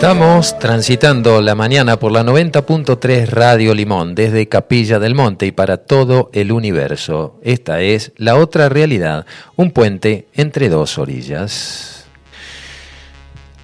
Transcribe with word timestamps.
Estamos 0.00 0.58
transitando 0.58 1.42
la 1.42 1.54
mañana 1.54 1.98
por 1.98 2.10
la 2.10 2.24
90.3 2.24 3.26
Radio 3.26 3.74
Limón 3.74 4.14
desde 4.14 4.48
Capilla 4.48 4.98
del 4.98 5.14
Monte 5.14 5.44
y 5.44 5.52
para 5.52 5.76
todo 5.76 6.30
el 6.32 6.52
universo. 6.52 7.38
Esta 7.42 7.82
es 7.82 8.10
la 8.16 8.36
otra 8.36 8.70
realidad, 8.70 9.26
un 9.56 9.72
puente 9.72 10.26
entre 10.32 10.70
dos 10.70 10.96
orillas. 10.96 12.06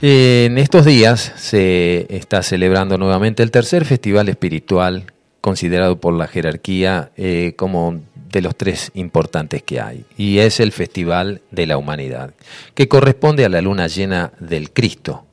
En 0.03 0.59
estos 0.59 0.85
días 0.85 1.33
se 1.37 2.07
está 2.15 2.43
celebrando 2.43 2.99
nuevamente 2.99 3.43
el 3.43 3.51
tercer 3.51 3.87
festival 3.87 4.29
espiritual 4.29 5.15
considerado 5.41 5.99
por 6.01 6.13
la 6.13 6.27
jerarquía 6.27 7.13
eh, 7.17 7.55
como 7.57 8.03
de 8.31 8.43
los 8.43 8.55
tres 8.57 8.91
importantes 8.93 9.63
que 9.63 9.81
hay, 9.81 10.05
y 10.19 10.41
es 10.41 10.61
el 10.61 10.73
Festival 10.73 11.41
de 11.51 11.67
la 11.67 11.79
Humanidad, 11.79 12.35
que 12.75 12.89
corresponde 12.89 13.47
a 13.47 13.49
la 13.49 13.63
luna 13.63 13.87
llena 13.87 14.33
del 14.39 14.71
Cristo 14.71 15.26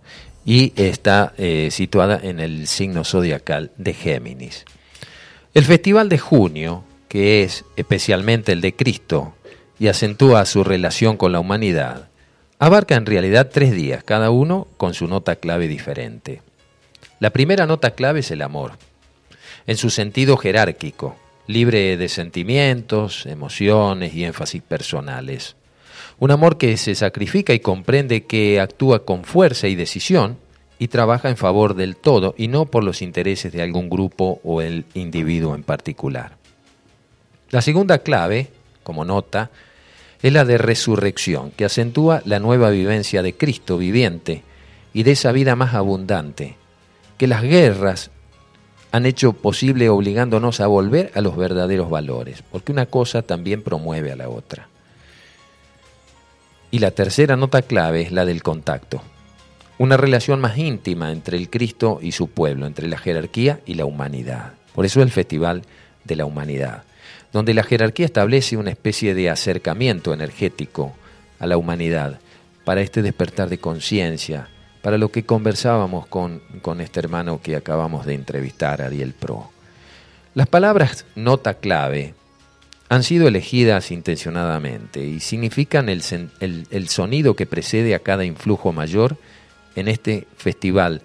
y 0.45 0.73
está 0.75 1.33
eh, 1.37 1.69
situada 1.71 2.19
en 2.21 2.39
el 2.39 2.67
signo 2.67 3.03
zodiacal 3.03 3.71
de 3.77 3.93
Géminis. 3.93 4.65
El 5.53 5.65
festival 5.65 6.09
de 6.09 6.17
junio, 6.17 6.83
que 7.07 7.43
es 7.43 7.65
especialmente 7.75 8.51
el 8.51 8.61
de 8.61 8.75
Cristo 8.75 9.35
y 9.79 9.87
acentúa 9.87 10.45
su 10.45 10.63
relación 10.63 11.17
con 11.17 11.31
la 11.31 11.39
humanidad, 11.39 12.09
abarca 12.59 12.95
en 12.95 13.05
realidad 13.05 13.49
tres 13.51 13.71
días, 13.73 14.03
cada 14.03 14.31
uno 14.31 14.67
con 14.77 14.93
su 14.93 15.07
nota 15.07 15.35
clave 15.35 15.67
diferente. 15.67 16.41
La 17.19 17.29
primera 17.29 17.65
nota 17.65 17.91
clave 17.91 18.21
es 18.21 18.31
el 18.31 18.41
amor, 18.41 18.73
en 19.67 19.77
su 19.77 19.89
sentido 19.89 20.37
jerárquico, 20.37 21.15
libre 21.47 21.97
de 21.97 22.09
sentimientos, 22.09 23.25
emociones 23.25 24.13
y 24.13 24.25
énfasis 24.25 24.61
personales. 24.61 25.55
Un 26.19 26.31
amor 26.31 26.57
que 26.57 26.77
se 26.77 26.95
sacrifica 26.95 27.53
y 27.53 27.59
comprende 27.59 28.23
que 28.23 28.59
actúa 28.59 29.05
con 29.05 29.23
fuerza 29.23 29.67
y 29.67 29.75
decisión 29.75 30.37
y 30.79 30.87
trabaja 30.87 31.29
en 31.29 31.37
favor 31.37 31.75
del 31.75 31.95
todo 31.95 32.35
y 32.37 32.47
no 32.47 32.65
por 32.65 32.83
los 32.83 33.01
intereses 33.01 33.51
de 33.51 33.61
algún 33.61 33.89
grupo 33.89 34.39
o 34.43 34.61
el 34.61 34.85
individuo 34.93 35.55
en 35.55 35.63
particular. 35.63 36.37
La 37.49 37.61
segunda 37.61 37.99
clave, 37.99 38.49
como 38.83 39.05
nota, 39.05 39.51
es 40.21 40.33
la 40.33 40.45
de 40.45 40.57
resurrección, 40.57 41.51
que 41.51 41.65
acentúa 41.65 42.21
la 42.25 42.39
nueva 42.39 42.69
vivencia 42.69 43.21
de 43.21 43.35
Cristo 43.35 43.77
viviente 43.77 44.43
y 44.93 45.03
de 45.03 45.11
esa 45.11 45.31
vida 45.31 45.55
más 45.55 45.73
abundante, 45.73 46.55
que 47.17 47.27
las 47.27 47.43
guerras 47.43 48.09
han 48.91 49.05
hecho 49.05 49.33
posible 49.33 49.89
obligándonos 49.89 50.59
a 50.61 50.67
volver 50.67 51.11
a 51.15 51.21
los 51.21 51.35
verdaderos 51.35 51.89
valores, 51.89 52.43
porque 52.51 52.71
una 52.71 52.85
cosa 52.85 53.21
también 53.21 53.63
promueve 53.63 54.11
a 54.11 54.15
la 54.15 54.29
otra. 54.29 54.69
Y 56.73 56.79
la 56.79 56.89
tercera 56.89 57.35
nota 57.35 57.61
clave 57.61 58.01
es 58.01 58.11
la 58.11 58.25
del 58.25 58.41
contacto. 58.41 59.03
Una 59.77 59.95
relación 59.95 60.41
más 60.41 60.57
íntima 60.57 61.11
entre 61.11 61.37
el 61.37 61.51
Cristo 61.51 61.99
y 62.01 62.13
su 62.13 62.29
pueblo, 62.29 62.65
entre 62.65 62.87
la 62.87 62.97
jerarquía 62.97 63.59
y 63.67 63.75
la 63.75 63.85
humanidad. 63.85 64.53
Por 64.73 64.83
eso 64.83 65.03
el 65.03 65.11
Festival 65.11 65.61
de 66.03 66.15
la 66.15 66.25
Humanidad, 66.25 66.81
donde 67.31 67.53
la 67.53 67.61
jerarquía 67.61 68.07
establece 68.07 68.57
una 68.57 68.71
especie 68.71 69.13
de 69.13 69.29
acercamiento 69.29 70.15
energético 70.15 70.95
a 71.37 71.45
la 71.45 71.57
humanidad 71.57 72.19
para 72.65 72.81
este 72.81 73.03
despertar 73.03 73.49
de 73.49 73.59
conciencia, 73.59 74.47
para 74.81 74.97
lo 74.97 75.09
que 75.09 75.27
conversábamos 75.27 76.07
con, 76.07 76.41
con 76.63 76.81
este 76.81 77.01
hermano 77.01 77.39
que 77.39 77.55
acabamos 77.55 78.07
de 78.07 78.15
entrevistar, 78.15 78.81
Ariel 78.81 79.13
Pro. 79.13 79.51
Las 80.33 80.47
palabras 80.47 81.05
nota 81.13 81.53
clave 81.53 82.15
han 82.93 83.01
sido 83.01 83.27
elegidas 83.27 83.89
intencionadamente 83.89 85.03
y 85.03 85.19
significan 85.19 85.89
el, 85.89 86.03
sonido 86.89 87.35
que 87.35 87.47
precede 87.47 87.95
a 87.95 87.99
cada 87.99 88.23
influjo 88.23 88.71
mayor 88.71 89.17
en 89.75 89.87
este 89.87 90.27
festival 90.37 91.01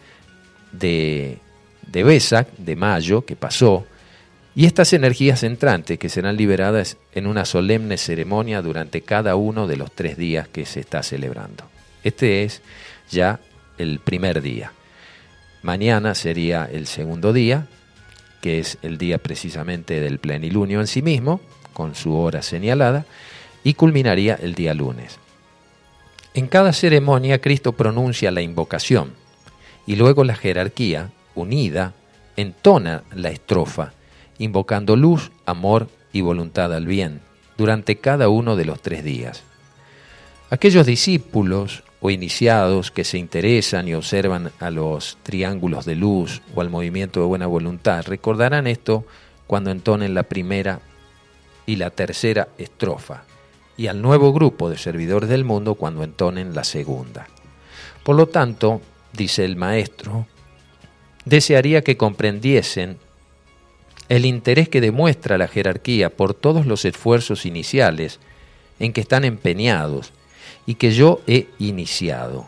de, 0.70 1.38
de 1.86 2.04
Besac, 2.04 2.46
de 2.58 2.76
mayo, 2.76 3.24
que 3.24 3.36
pasó, 3.36 3.86
y 4.54 4.66
estas 4.66 4.92
energías 4.92 5.42
entrantes 5.44 5.98
que 5.98 6.10
serán 6.10 6.36
liberadas 6.36 6.98
en 7.14 7.26
una 7.26 7.46
solemne 7.46 7.96
ceremonia 7.96 8.60
durante 8.60 9.00
cada 9.00 9.34
uno 9.36 9.66
de 9.66 9.78
los 9.78 9.90
tres 9.90 10.18
días 10.18 10.46
que 10.46 10.66
se 10.66 10.80
está 10.80 11.02
celebrando. 11.02 11.64
Este 12.04 12.44
es 12.44 12.60
ya 13.10 13.40
el 13.78 14.00
primer 14.00 14.42
día. 14.42 14.72
Mañana 15.62 16.14
sería 16.14 16.68
el 16.70 16.86
segundo 16.86 17.32
día, 17.32 17.66
que 18.42 18.58
es 18.58 18.76
el 18.82 18.98
día 18.98 19.16
precisamente 19.16 20.00
del 20.00 20.18
plenilunio 20.18 20.80
en 20.80 20.86
sí 20.86 21.00
mismo, 21.00 21.40
con 21.78 21.94
su 21.94 22.18
hora 22.18 22.42
señalada 22.42 23.06
y 23.62 23.74
culminaría 23.74 24.34
el 24.34 24.56
día 24.56 24.74
lunes. 24.74 25.20
En 26.34 26.48
cada 26.48 26.72
ceremonia 26.72 27.40
Cristo 27.40 27.70
pronuncia 27.70 28.32
la 28.32 28.42
invocación 28.42 29.12
y 29.86 29.94
luego 29.94 30.24
la 30.24 30.34
jerarquía, 30.34 31.12
unida, 31.36 31.94
entona 32.36 33.04
la 33.14 33.30
estrofa, 33.30 33.92
invocando 34.38 34.96
luz, 34.96 35.30
amor 35.46 35.88
y 36.12 36.20
voluntad 36.20 36.74
al 36.74 36.84
bien 36.84 37.20
durante 37.56 37.96
cada 37.96 38.28
uno 38.28 38.56
de 38.56 38.64
los 38.64 38.82
tres 38.82 39.04
días. 39.04 39.44
Aquellos 40.50 40.84
discípulos 40.84 41.84
o 42.00 42.10
iniciados 42.10 42.90
que 42.90 43.04
se 43.04 43.18
interesan 43.18 43.86
y 43.86 43.94
observan 43.94 44.50
a 44.58 44.72
los 44.72 45.16
triángulos 45.22 45.84
de 45.84 45.94
luz 45.94 46.42
o 46.56 46.60
al 46.60 46.70
movimiento 46.70 47.20
de 47.20 47.26
buena 47.26 47.46
voluntad 47.46 48.04
recordarán 48.04 48.66
esto 48.66 49.04
cuando 49.46 49.70
entonen 49.70 50.14
la 50.14 50.24
primera 50.24 50.80
y 51.68 51.76
la 51.76 51.90
tercera 51.90 52.48
estrofa, 52.56 53.24
y 53.76 53.88
al 53.88 54.00
nuevo 54.00 54.32
grupo 54.32 54.70
de 54.70 54.78
servidores 54.78 55.28
del 55.28 55.44
mundo 55.44 55.74
cuando 55.74 56.02
entonen 56.02 56.54
la 56.54 56.64
segunda. 56.64 57.28
Por 58.04 58.16
lo 58.16 58.26
tanto, 58.26 58.80
dice 59.12 59.44
el 59.44 59.56
maestro, 59.56 60.26
desearía 61.26 61.84
que 61.84 61.98
comprendiesen 61.98 62.96
el 64.08 64.24
interés 64.24 64.70
que 64.70 64.80
demuestra 64.80 65.36
la 65.36 65.46
jerarquía 65.46 66.08
por 66.08 66.32
todos 66.32 66.64
los 66.64 66.86
esfuerzos 66.86 67.44
iniciales 67.44 68.18
en 68.78 68.94
que 68.94 69.02
están 69.02 69.26
empeñados 69.26 70.14
y 70.64 70.76
que 70.76 70.92
yo 70.92 71.20
he 71.26 71.48
iniciado. 71.58 72.46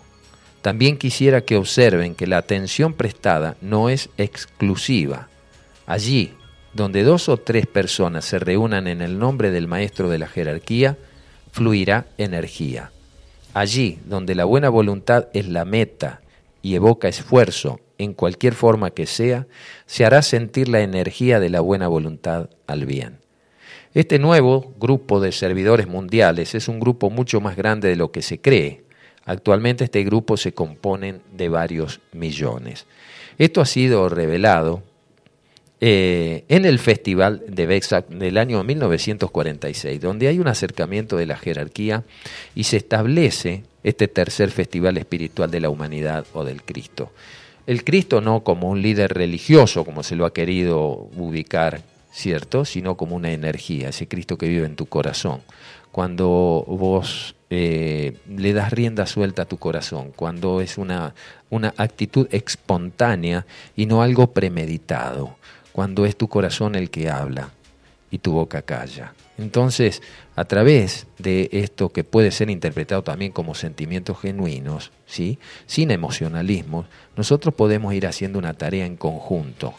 También 0.62 0.96
quisiera 0.96 1.42
que 1.42 1.58
observen 1.58 2.14
que 2.14 2.26
la 2.26 2.38
atención 2.38 2.94
prestada 2.94 3.58
no 3.60 3.90
es 3.90 4.08
exclusiva. 4.16 5.28
Allí, 5.84 6.32
donde 6.72 7.02
dos 7.02 7.28
o 7.28 7.36
tres 7.36 7.66
personas 7.66 8.24
se 8.24 8.38
reúnan 8.38 8.86
en 8.86 9.00
el 9.00 9.18
nombre 9.18 9.50
del 9.50 9.66
maestro 9.66 10.08
de 10.08 10.18
la 10.18 10.28
jerarquía, 10.28 10.96
fluirá 11.52 12.06
energía. 12.18 12.90
Allí 13.54 13.98
donde 14.04 14.34
la 14.34 14.44
buena 14.44 14.68
voluntad 14.68 15.28
es 15.34 15.48
la 15.48 15.64
meta 15.64 16.20
y 16.62 16.74
evoca 16.74 17.08
esfuerzo 17.08 17.80
en 17.98 18.14
cualquier 18.14 18.54
forma 18.54 18.90
que 18.90 19.06
sea, 19.06 19.46
se 19.86 20.04
hará 20.04 20.22
sentir 20.22 20.68
la 20.68 20.80
energía 20.80 21.40
de 21.40 21.50
la 21.50 21.60
buena 21.60 21.88
voluntad 21.88 22.48
al 22.66 22.86
bien. 22.86 23.18
Este 23.92 24.18
nuevo 24.18 24.72
grupo 24.78 25.20
de 25.20 25.32
servidores 25.32 25.88
mundiales 25.88 26.54
es 26.54 26.68
un 26.68 26.78
grupo 26.78 27.10
mucho 27.10 27.40
más 27.40 27.56
grande 27.56 27.88
de 27.88 27.96
lo 27.96 28.12
que 28.12 28.22
se 28.22 28.40
cree. 28.40 28.84
Actualmente 29.24 29.84
este 29.84 30.04
grupo 30.04 30.36
se 30.36 30.54
compone 30.54 31.20
de 31.32 31.48
varios 31.48 32.00
millones. 32.12 32.86
Esto 33.36 33.60
ha 33.60 33.66
sido 33.66 34.08
revelado 34.08 34.82
eh, 35.82 36.44
en 36.48 36.66
el 36.66 36.78
Festival 36.78 37.42
de 37.48 37.64
Bexac 37.64 38.06
del 38.08 38.36
año 38.36 38.62
1946, 38.62 39.98
donde 39.98 40.28
hay 40.28 40.38
un 40.38 40.48
acercamiento 40.48 41.16
de 41.16 41.24
la 41.24 41.38
jerarquía 41.38 42.04
y 42.54 42.64
se 42.64 42.76
establece 42.76 43.62
este 43.82 44.06
tercer 44.06 44.50
Festival 44.50 44.98
Espiritual 44.98 45.50
de 45.50 45.60
la 45.60 45.70
Humanidad 45.70 46.26
o 46.34 46.44
del 46.44 46.62
Cristo. 46.62 47.12
El 47.66 47.82
Cristo 47.82 48.20
no 48.20 48.44
como 48.44 48.68
un 48.68 48.82
líder 48.82 49.14
religioso, 49.14 49.86
como 49.86 50.02
se 50.02 50.16
lo 50.16 50.26
ha 50.26 50.34
querido 50.34 51.08
ubicar, 51.16 51.80
¿cierto? 52.12 52.66
Sino 52.66 52.98
como 52.98 53.16
una 53.16 53.32
energía, 53.32 53.88
ese 53.88 54.06
Cristo 54.06 54.36
que 54.36 54.48
vive 54.48 54.66
en 54.66 54.76
tu 54.76 54.84
corazón. 54.84 55.40
Cuando 55.92 56.62
vos 56.68 57.36
eh, 57.48 58.18
le 58.28 58.52
das 58.52 58.70
rienda 58.70 59.06
suelta 59.06 59.42
a 59.42 59.46
tu 59.46 59.56
corazón, 59.56 60.12
cuando 60.14 60.60
es 60.60 60.76
una, 60.76 61.14
una 61.48 61.72
actitud 61.78 62.28
espontánea 62.30 63.46
y 63.76 63.86
no 63.86 64.02
algo 64.02 64.32
premeditado 64.32 65.39
cuando 65.80 66.04
es 66.04 66.14
tu 66.14 66.28
corazón 66.28 66.74
el 66.74 66.90
que 66.90 67.08
habla 67.08 67.48
y 68.10 68.18
tu 68.18 68.32
boca 68.32 68.60
calla. 68.60 69.14
Entonces, 69.38 70.02
a 70.36 70.44
través 70.44 71.06
de 71.16 71.48
esto 71.52 71.88
que 71.88 72.04
puede 72.04 72.32
ser 72.32 72.50
interpretado 72.50 73.02
también 73.02 73.32
como 73.32 73.54
sentimientos 73.54 74.20
genuinos, 74.20 74.90
¿sí? 75.06 75.38
sin 75.64 75.90
emocionalismo, 75.90 76.84
nosotros 77.16 77.54
podemos 77.54 77.94
ir 77.94 78.06
haciendo 78.06 78.38
una 78.38 78.52
tarea 78.52 78.84
en 78.84 78.98
conjunto. 78.98 79.72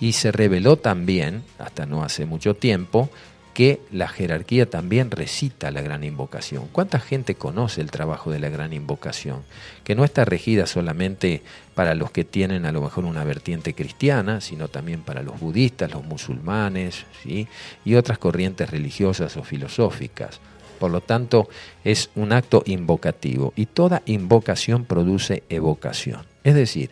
Y 0.00 0.12
se 0.12 0.32
reveló 0.32 0.78
también, 0.78 1.42
hasta 1.58 1.84
no 1.84 2.02
hace 2.02 2.24
mucho 2.24 2.54
tiempo, 2.54 3.10
que 3.54 3.80
la 3.90 4.08
jerarquía 4.08 4.68
también 4.68 5.10
recita 5.10 5.70
la 5.70 5.82
gran 5.82 6.04
invocación. 6.04 6.68
¿Cuánta 6.72 6.98
gente 6.98 7.34
conoce 7.34 7.80
el 7.80 7.90
trabajo 7.90 8.30
de 8.30 8.40
la 8.40 8.48
gran 8.48 8.72
invocación? 8.72 9.42
Que 9.84 9.94
no 9.94 10.04
está 10.04 10.24
regida 10.24 10.66
solamente 10.66 11.42
para 11.74 11.94
los 11.94 12.10
que 12.10 12.24
tienen 12.24 12.64
a 12.64 12.72
lo 12.72 12.80
mejor 12.80 13.04
una 13.04 13.24
vertiente 13.24 13.74
cristiana, 13.74 14.40
sino 14.40 14.68
también 14.68 15.02
para 15.02 15.22
los 15.22 15.38
budistas, 15.38 15.90
los 15.90 16.04
musulmanes 16.04 17.04
y 17.24 17.94
otras 17.94 18.18
corrientes 18.18 18.70
religiosas 18.70 19.36
o 19.36 19.44
filosóficas. 19.44 20.40
Por 20.78 20.90
lo 20.90 21.00
tanto, 21.00 21.48
es 21.84 22.10
un 22.16 22.32
acto 22.32 22.62
invocativo 22.66 23.52
y 23.54 23.66
toda 23.66 24.02
invocación 24.06 24.84
produce 24.84 25.44
evocación. 25.48 26.26
Es 26.42 26.54
decir, 26.54 26.90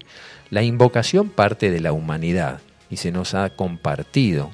la 0.50 0.62
invocación 0.62 1.28
parte 1.28 1.70
de 1.70 1.80
la 1.80 1.92
humanidad 1.92 2.60
y 2.88 2.98
se 2.98 3.10
nos 3.10 3.34
ha 3.34 3.50
compartido 3.50 4.50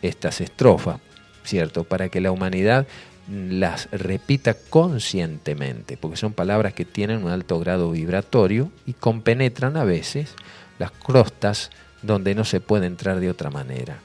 estas 0.00 0.40
estrofas, 0.40 1.00
¿cierto? 1.48 1.84
Para 1.84 2.10
que 2.10 2.20
la 2.20 2.30
humanidad 2.30 2.86
las 3.30 3.90
repita 3.90 4.54
conscientemente, 4.54 5.96
porque 5.96 6.16
son 6.16 6.32
palabras 6.32 6.74
que 6.74 6.84
tienen 6.84 7.24
un 7.24 7.30
alto 7.30 7.58
grado 7.58 7.90
vibratorio 7.90 8.70
y 8.86 8.92
compenetran 8.92 9.76
a 9.76 9.84
veces 9.84 10.34
las 10.78 10.90
crostas 10.90 11.70
donde 12.02 12.34
no 12.34 12.44
se 12.44 12.60
puede 12.60 12.86
entrar 12.86 13.18
de 13.18 13.30
otra 13.30 13.50
manera. 13.50 13.98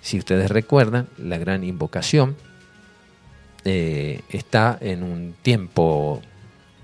Si 0.00 0.18
ustedes 0.18 0.50
recuerdan, 0.50 1.08
la 1.18 1.38
gran 1.38 1.64
invocación 1.64 2.36
eh, 3.64 4.22
está 4.30 4.78
en 4.80 5.02
un 5.02 5.34
tiempo 5.42 6.22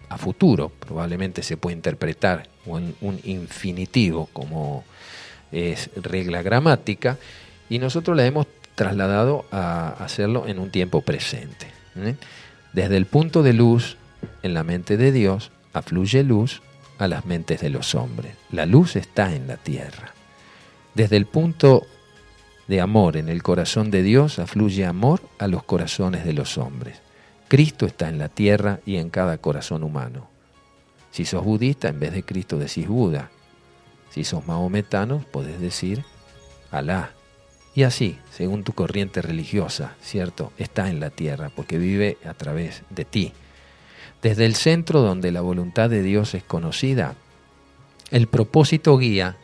a 0.08 0.18
futuro, 0.18 0.70
probablemente 0.70 1.42
se 1.42 1.56
puede 1.56 1.76
interpretar 1.76 2.48
un, 2.66 2.94
un 3.00 3.20
infinitivo 3.24 4.28
como 4.32 4.84
es 5.50 5.90
regla 5.96 6.42
gramática, 6.42 7.16
y 7.70 7.78
nosotros 7.78 8.16
la 8.16 8.26
hemos 8.26 8.46
trasladado 8.74 9.44
a 9.50 9.88
hacerlo 10.04 10.46
en 10.46 10.58
un 10.58 10.70
tiempo 10.70 11.00
presente. 11.00 11.68
¿eh? 11.96 12.16
Desde 12.72 12.96
el 12.96 13.06
punto 13.06 13.42
de 13.42 13.52
luz 13.52 13.96
en 14.42 14.54
la 14.54 14.64
mente 14.64 14.96
de 14.96 15.12
Dios, 15.12 15.50
afluye 15.72 16.22
luz 16.22 16.62
a 16.98 17.08
las 17.08 17.26
mentes 17.26 17.60
de 17.60 17.70
los 17.70 17.94
hombres. 17.94 18.34
La 18.50 18.66
luz 18.66 18.96
está 18.96 19.34
en 19.34 19.46
la 19.46 19.56
tierra. 19.56 20.12
Desde 20.94 21.16
el 21.16 21.26
punto 21.26 21.86
de 22.68 22.80
amor 22.80 23.16
en 23.16 23.28
el 23.28 23.42
corazón 23.42 23.90
de 23.90 24.02
Dios, 24.02 24.38
afluye 24.38 24.86
amor 24.86 25.20
a 25.38 25.48
los 25.48 25.64
corazones 25.64 26.24
de 26.24 26.32
los 26.32 26.56
hombres. 26.56 26.98
Cristo 27.48 27.86
está 27.86 28.08
en 28.08 28.18
la 28.18 28.28
tierra 28.28 28.80
y 28.86 28.96
en 28.96 29.10
cada 29.10 29.38
corazón 29.38 29.82
humano. 29.82 30.28
Si 31.10 31.24
sos 31.24 31.44
budista, 31.44 31.88
en 31.88 32.00
vez 32.00 32.12
de 32.12 32.24
Cristo 32.24 32.58
decís 32.58 32.88
Buda. 32.88 33.30
Si 34.10 34.24
sos 34.24 34.46
maometano, 34.46 35.24
podés 35.30 35.60
decir 35.60 36.04
Alá. 36.70 37.10
Y 37.74 37.82
así, 37.82 38.18
según 38.30 38.62
tu 38.62 38.72
corriente 38.72 39.20
religiosa, 39.20 39.96
¿cierto? 40.00 40.52
Está 40.58 40.88
en 40.88 41.00
la 41.00 41.10
tierra 41.10 41.50
porque 41.54 41.78
vive 41.78 42.18
a 42.24 42.34
través 42.34 42.82
de 42.90 43.04
ti. 43.04 43.32
Desde 44.22 44.46
el 44.46 44.54
centro 44.54 45.00
donde 45.00 45.32
la 45.32 45.40
voluntad 45.40 45.90
de 45.90 46.02
Dios 46.02 46.34
es 46.34 46.44
conocida, 46.44 47.14
el 48.10 48.28
propósito 48.28 48.96
guía 48.96 49.36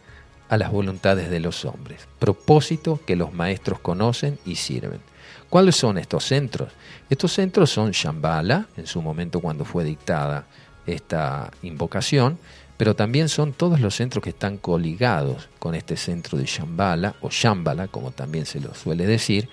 a 0.49 0.57
las 0.57 0.71
voluntades 0.71 1.31
de 1.31 1.41
los 1.41 1.65
hombres. 1.65 2.09
Propósito 2.19 3.01
que 3.05 3.17
los 3.17 3.33
maestros 3.33 3.81
conocen 3.81 4.39
y 4.45 4.57
sirven. 4.57 5.01
¿Cuáles 5.49 5.77
son 5.77 5.99
estos 5.99 6.25
centros? 6.25 6.73
Estos 7.09 7.33
centros 7.33 7.71
son 7.71 7.91
Shambhala, 7.91 8.69
en 8.77 8.87
su 8.87 9.03
momento 9.03 9.41
cuando 9.41 9.65
fue 9.65 9.83
dictada 9.83 10.47
esta 10.87 11.51
invocación, 11.63 12.39
pero 12.81 12.97
también 12.97 13.29
son 13.29 13.53
todos 13.53 13.79
los 13.79 13.97
centros 13.97 14.25
que 14.25 14.31
están 14.31 14.57
coligados 14.57 15.51
con 15.59 15.75
este 15.75 15.99
centro 15.99 16.39
de 16.39 16.47
Shambhala, 16.47 17.15
o 17.21 17.29
Shambhala, 17.29 17.89
como 17.89 18.11
también 18.11 18.47
se 18.47 18.59
lo 18.59 18.73
suele 18.73 19.07
decir, 19.07 19.51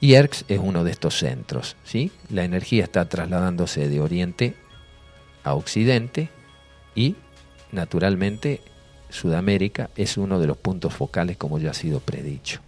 y 0.00 0.14
ERX 0.14 0.44
es 0.48 0.58
uno 0.60 0.82
de 0.82 0.90
estos 0.90 1.16
centros. 1.16 1.76
¿sí? 1.84 2.10
La 2.30 2.42
energía 2.42 2.82
está 2.82 3.08
trasladándose 3.08 3.88
de 3.88 4.00
oriente 4.00 4.56
a 5.44 5.54
occidente 5.54 6.30
y, 6.96 7.14
naturalmente, 7.70 8.60
Sudamérica 9.08 9.90
es 9.94 10.16
uno 10.16 10.40
de 10.40 10.48
los 10.48 10.56
puntos 10.56 10.92
focales, 10.92 11.36
como 11.36 11.60
ya 11.60 11.70
ha 11.70 11.74
sido 11.74 12.00
predicho. 12.00 12.58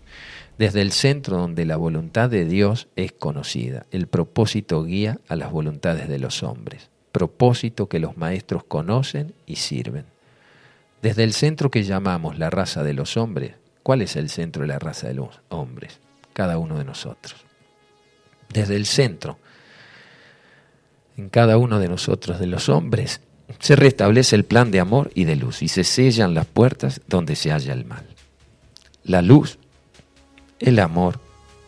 Desde 0.57 0.83
el 0.83 0.93
centro 0.93 1.39
donde 1.39 1.65
la 1.65 1.79
voluntad 1.79 2.31
de 2.31 2.45
Dios 2.45 2.87
es 2.95 3.11
conocida, 3.11 3.87
el 3.91 4.07
propósito 4.07 4.85
guía 4.85 5.19
a 5.27 5.35
las 5.35 5.51
voluntades 5.51 6.09
de 6.09 6.21
los 6.21 6.45
hombres 6.45 6.91
propósito 7.17 7.89
que 7.89 7.99
los 7.99 8.19
maestros 8.19 8.65
conocen 8.65 9.33
y 9.47 9.57
sirven. 9.57 10.05
Desde 11.01 11.25
el 11.25 11.33
centro 11.33 11.71
que 11.71 11.83
llamamos 11.83 12.39
la 12.39 12.51
raza 12.51 12.83
de 12.83 12.93
los 12.93 13.17
hombres, 13.17 13.55
¿cuál 13.83 14.03
es 14.03 14.17
el 14.17 14.29
centro 14.29 14.61
de 14.61 14.69
la 14.69 14.79
raza 14.79 15.09
de 15.09 15.15
los 15.15 15.41
hombres? 15.49 15.99
Cada 16.35 16.59
uno 16.59 16.77
de 16.77 16.85
nosotros. 16.85 17.43
Desde 18.53 18.77
el 18.77 18.85
centro, 18.85 19.39
en 21.17 21.31
cada 21.31 21.57
uno 21.57 21.79
de 21.79 21.89
nosotros, 21.89 22.39
de 22.39 22.49
los 22.49 22.69
hombres, 22.69 23.23
se 23.61 23.77
restablece 23.77 24.37
el 24.37 24.45
plan 24.45 24.71
de 24.71 24.81
amor 24.81 25.11
y 25.15 25.25
de 25.25 25.37
luz 25.37 25.63
y 25.63 25.69
se 25.69 25.85
sellan 25.85 26.35
las 26.35 26.45
puertas 26.45 27.01
donde 27.09 27.35
se 27.35 27.51
halla 27.51 27.73
el 27.73 27.87
mal. 27.87 28.05
La 29.05 29.23
luz, 29.23 29.59
el 30.59 30.79
amor 30.81 31.19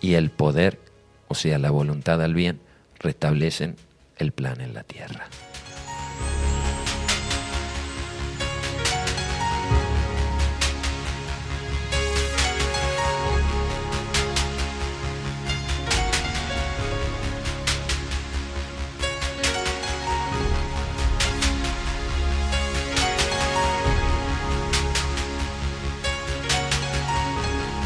y 0.02 0.12
el 0.12 0.28
poder, 0.28 0.78
o 1.26 1.34
sea, 1.34 1.56
la 1.56 1.70
voluntad 1.70 2.20
al 2.20 2.34
bien, 2.34 2.60
restablecen 2.98 3.76
el 4.18 4.32
plan 4.32 4.60
en 4.60 4.74
la 4.74 4.82
tierra. 4.82 5.26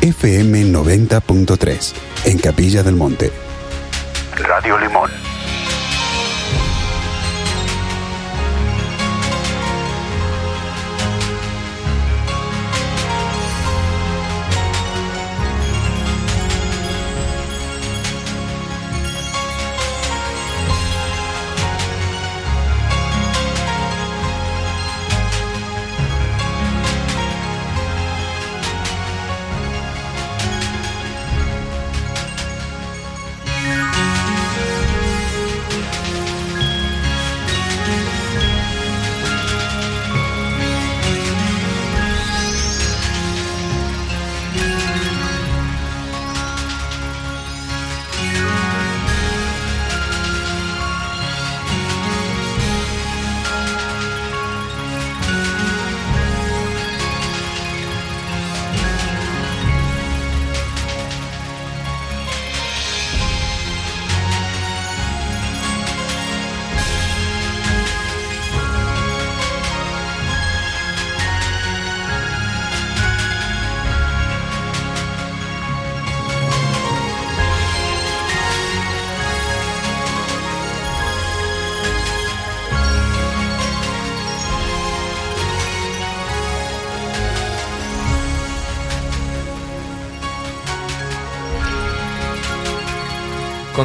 FM 0.02 0.64
90.3 0.73 1.94
en 2.25 2.38
Capilla 2.38 2.82
del 2.82 2.96
Monte. 2.96 3.31
Radio 4.37 4.76
Limón. 4.79 5.31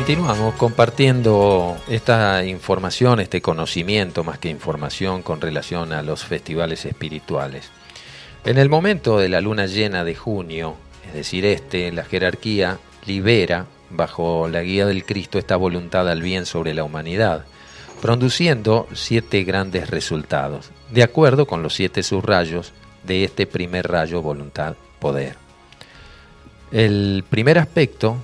Continuamos 0.08 0.56
compartiendo 0.56 1.76
esta 1.90 2.46
información, 2.46 3.20
este 3.20 3.42
conocimiento 3.42 4.24
más 4.24 4.40
que 4.40 4.48
información 4.48 5.22
con 5.22 5.42
relación 5.42 5.92
a 5.92 6.02
los 6.02 6.24
festivales 6.24 6.86
espirituales. 6.86 7.70
En 8.46 8.58
el 8.58 8.70
momento 8.70 9.20
de 9.20 9.28
la 9.28 9.42
luna 9.42 9.66
llena 9.66 10.06
de 10.06 10.16
junio, 10.16 10.78
es 11.10 11.14
decir, 11.14 11.44
este, 11.44 11.92
la 11.92 12.06
jerarquía 12.06 12.80
libera, 13.06 13.66
bajo 13.90 14.48
la 14.48 14.62
guía 14.62 14.86
del 14.86 15.04
Cristo, 15.04 15.40
esta 15.40 15.58
voluntad 15.58 16.08
al 16.08 16.22
bien 16.22 16.46
sobre 16.46 16.74
la 16.74 16.86
humanidad, 16.86 17.44
produciendo 18.02 18.88
siete 18.94 19.44
grandes 19.44 19.90
resultados, 19.90 20.72
de 20.90 21.04
acuerdo 21.04 21.48
con 21.48 21.64
los 21.64 21.76
siete 21.76 22.02
subrayos 22.02 22.72
de 23.04 23.26
este 23.26 23.46
primer 23.46 23.90
rayo 23.90 24.22
voluntad-poder. 24.22 25.36
El 26.72 27.26
primer 27.30 27.60
aspecto 27.60 28.24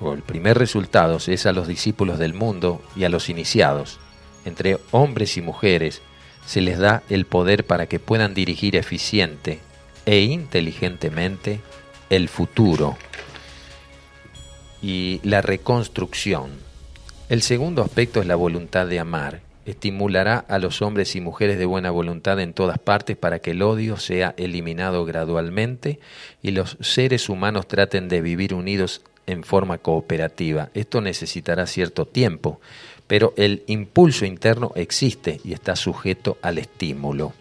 el 0.00 0.22
primer 0.22 0.58
resultado 0.58 1.18
es 1.26 1.46
a 1.46 1.52
los 1.52 1.66
discípulos 1.66 2.18
del 2.18 2.34
mundo 2.34 2.82
y 2.94 3.04
a 3.04 3.08
los 3.08 3.28
iniciados, 3.28 3.98
entre 4.44 4.78
hombres 4.90 5.36
y 5.36 5.42
mujeres, 5.42 6.02
se 6.46 6.60
les 6.60 6.78
da 6.78 7.02
el 7.08 7.26
poder 7.26 7.64
para 7.64 7.86
que 7.86 7.98
puedan 7.98 8.34
dirigir 8.34 8.76
eficiente 8.76 9.58
e 10.04 10.20
inteligentemente 10.20 11.60
el 12.08 12.28
futuro 12.28 12.96
y 14.80 15.20
la 15.24 15.42
reconstrucción. 15.42 16.50
El 17.28 17.42
segundo 17.42 17.82
aspecto 17.82 18.20
es 18.20 18.26
la 18.26 18.36
voluntad 18.36 18.86
de 18.86 19.00
amar. 19.00 19.40
Estimulará 19.64 20.38
a 20.38 20.60
los 20.60 20.80
hombres 20.80 21.16
y 21.16 21.20
mujeres 21.20 21.58
de 21.58 21.64
buena 21.64 21.90
voluntad 21.90 22.38
en 22.38 22.52
todas 22.52 22.78
partes 22.78 23.16
para 23.16 23.40
que 23.40 23.50
el 23.50 23.62
odio 23.62 23.96
sea 23.96 24.32
eliminado 24.36 25.04
gradualmente 25.04 25.98
y 26.40 26.52
los 26.52 26.76
seres 26.80 27.28
humanos 27.28 27.66
traten 27.66 28.08
de 28.08 28.20
vivir 28.20 28.54
unidos 28.54 29.02
en 29.26 29.42
forma 29.42 29.78
cooperativa. 29.78 30.70
Esto 30.74 31.00
necesitará 31.00 31.66
cierto 31.66 32.06
tiempo, 32.06 32.60
pero 33.06 33.34
el 33.36 33.62
impulso 33.66 34.24
interno 34.24 34.72
existe 34.74 35.40
y 35.44 35.52
está 35.52 35.76
sujeto 35.76 36.38
al 36.42 36.58
estímulo. 36.58 37.32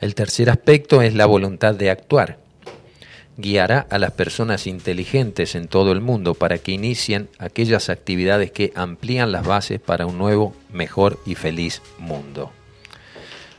El 0.00 0.14
tercer 0.14 0.50
aspecto 0.50 1.02
es 1.02 1.14
la 1.14 1.26
voluntad 1.26 1.74
de 1.74 1.90
actuar. 1.90 2.38
Guiará 3.36 3.86
a 3.90 3.98
las 3.98 4.12
personas 4.12 4.66
inteligentes 4.66 5.54
en 5.54 5.68
todo 5.68 5.92
el 5.92 6.00
mundo 6.00 6.34
para 6.34 6.58
que 6.58 6.72
inicien 6.72 7.28
aquellas 7.38 7.88
actividades 7.88 8.50
que 8.50 8.72
amplían 8.74 9.32
las 9.32 9.46
bases 9.46 9.80
para 9.80 10.06
un 10.06 10.18
nuevo, 10.18 10.54
mejor 10.72 11.18
y 11.26 11.34
feliz 11.34 11.80
mundo. 11.98 12.52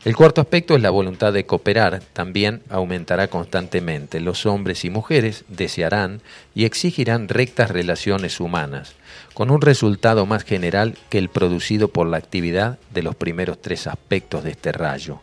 El 0.03 0.15
cuarto 0.15 0.41
aspecto 0.41 0.75
es 0.75 0.81
la 0.81 0.89
voluntad 0.89 1.31
de 1.31 1.45
cooperar. 1.45 2.01
También 2.13 2.63
aumentará 2.69 3.27
constantemente. 3.27 4.19
Los 4.19 4.47
hombres 4.47 4.83
y 4.83 4.89
mujeres 4.89 5.45
desearán 5.47 6.21
y 6.55 6.65
exigirán 6.65 7.27
rectas 7.27 7.69
relaciones 7.69 8.39
humanas, 8.39 8.95
con 9.35 9.51
un 9.51 9.61
resultado 9.61 10.25
más 10.25 10.43
general 10.43 10.97
que 11.09 11.19
el 11.19 11.29
producido 11.29 11.87
por 11.87 12.07
la 12.07 12.17
actividad 12.17 12.79
de 12.91 13.03
los 13.03 13.15
primeros 13.15 13.61
tres 13.61 13.85
aspectos 13.85 14.43
de 14.43 14.51
este 14.51 14.71
rayo, 14.71 15.19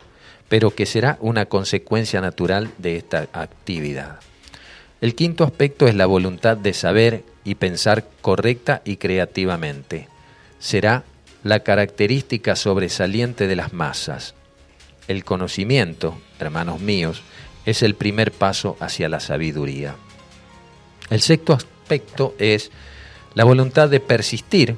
pero 0.47 0.73
que 0.73 0.85
será 0.85 1.17
una 1.19 1.47
consecuencia 1.47 2.21
natural 2.21 2.71
de 2.77 2.95
esta 2.95 3.27
actividad. 3.33 4.21
El 5.01 5.13
quinto 5.13 5.43
aspecto 5.43 5.87
es 5.89 5.95
la 5.95 6.05
voluntad 6.05 6.55
de 6.55 6.71
saber 6.71 7.23
y 7.43 7.55
pensar 7.55 8.05
correcta 8.21 8.81
y 8.85 8.95
creativamente. 8.95 10.07
Será 10.57 11.03
la 11.43 11.59
característica 11.61 12.55
sobresaliente 12.55 13.47
de 13.47 13.57
las 13.57 13.73
masas 13.73 14.35
el 15.09 15.25
conocimiento, 15.25 16.17
hermanos 16.39 16.79
míos, 16.79 17.23
es 17.65 17.83
el 17.83 17.95
primer 17.95 18.31
paso 18.31 18.77
hacia 18.79 19.09
la 19.09 19.19
sabiduría. 19.19 19.95
El 21.09 21.19
sexto 21.19 21.53
aspecto 21.53 22.35
es 22.37 22.71
la 23.33 23.43
voluntad 23.43 23.89
de 23.89 23.99
persistir, 23.99 24.75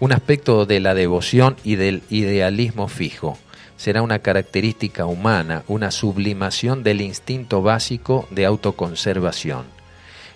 un 0.00 0.12
aspecto 0.12 0.66
de 0.66 0.80
la 0.80 0.94
devoción 0.94 1.56
y 1.62 1.76
del 1.76 2.02
idealismo 2.08 2.88
fijo. 2.88 3.38
Será 3.76 4.02
una 4.02 4.20
característica 4.20 5.04
humana, 5.04 5.64
una 5.68 5.90
sublimación 5.90 6.82
del 6.82 7.02
instinto 7.02 7.62
básico 7.62 8.26
de 8.30 8.46
autoconservación. 8.46 9.66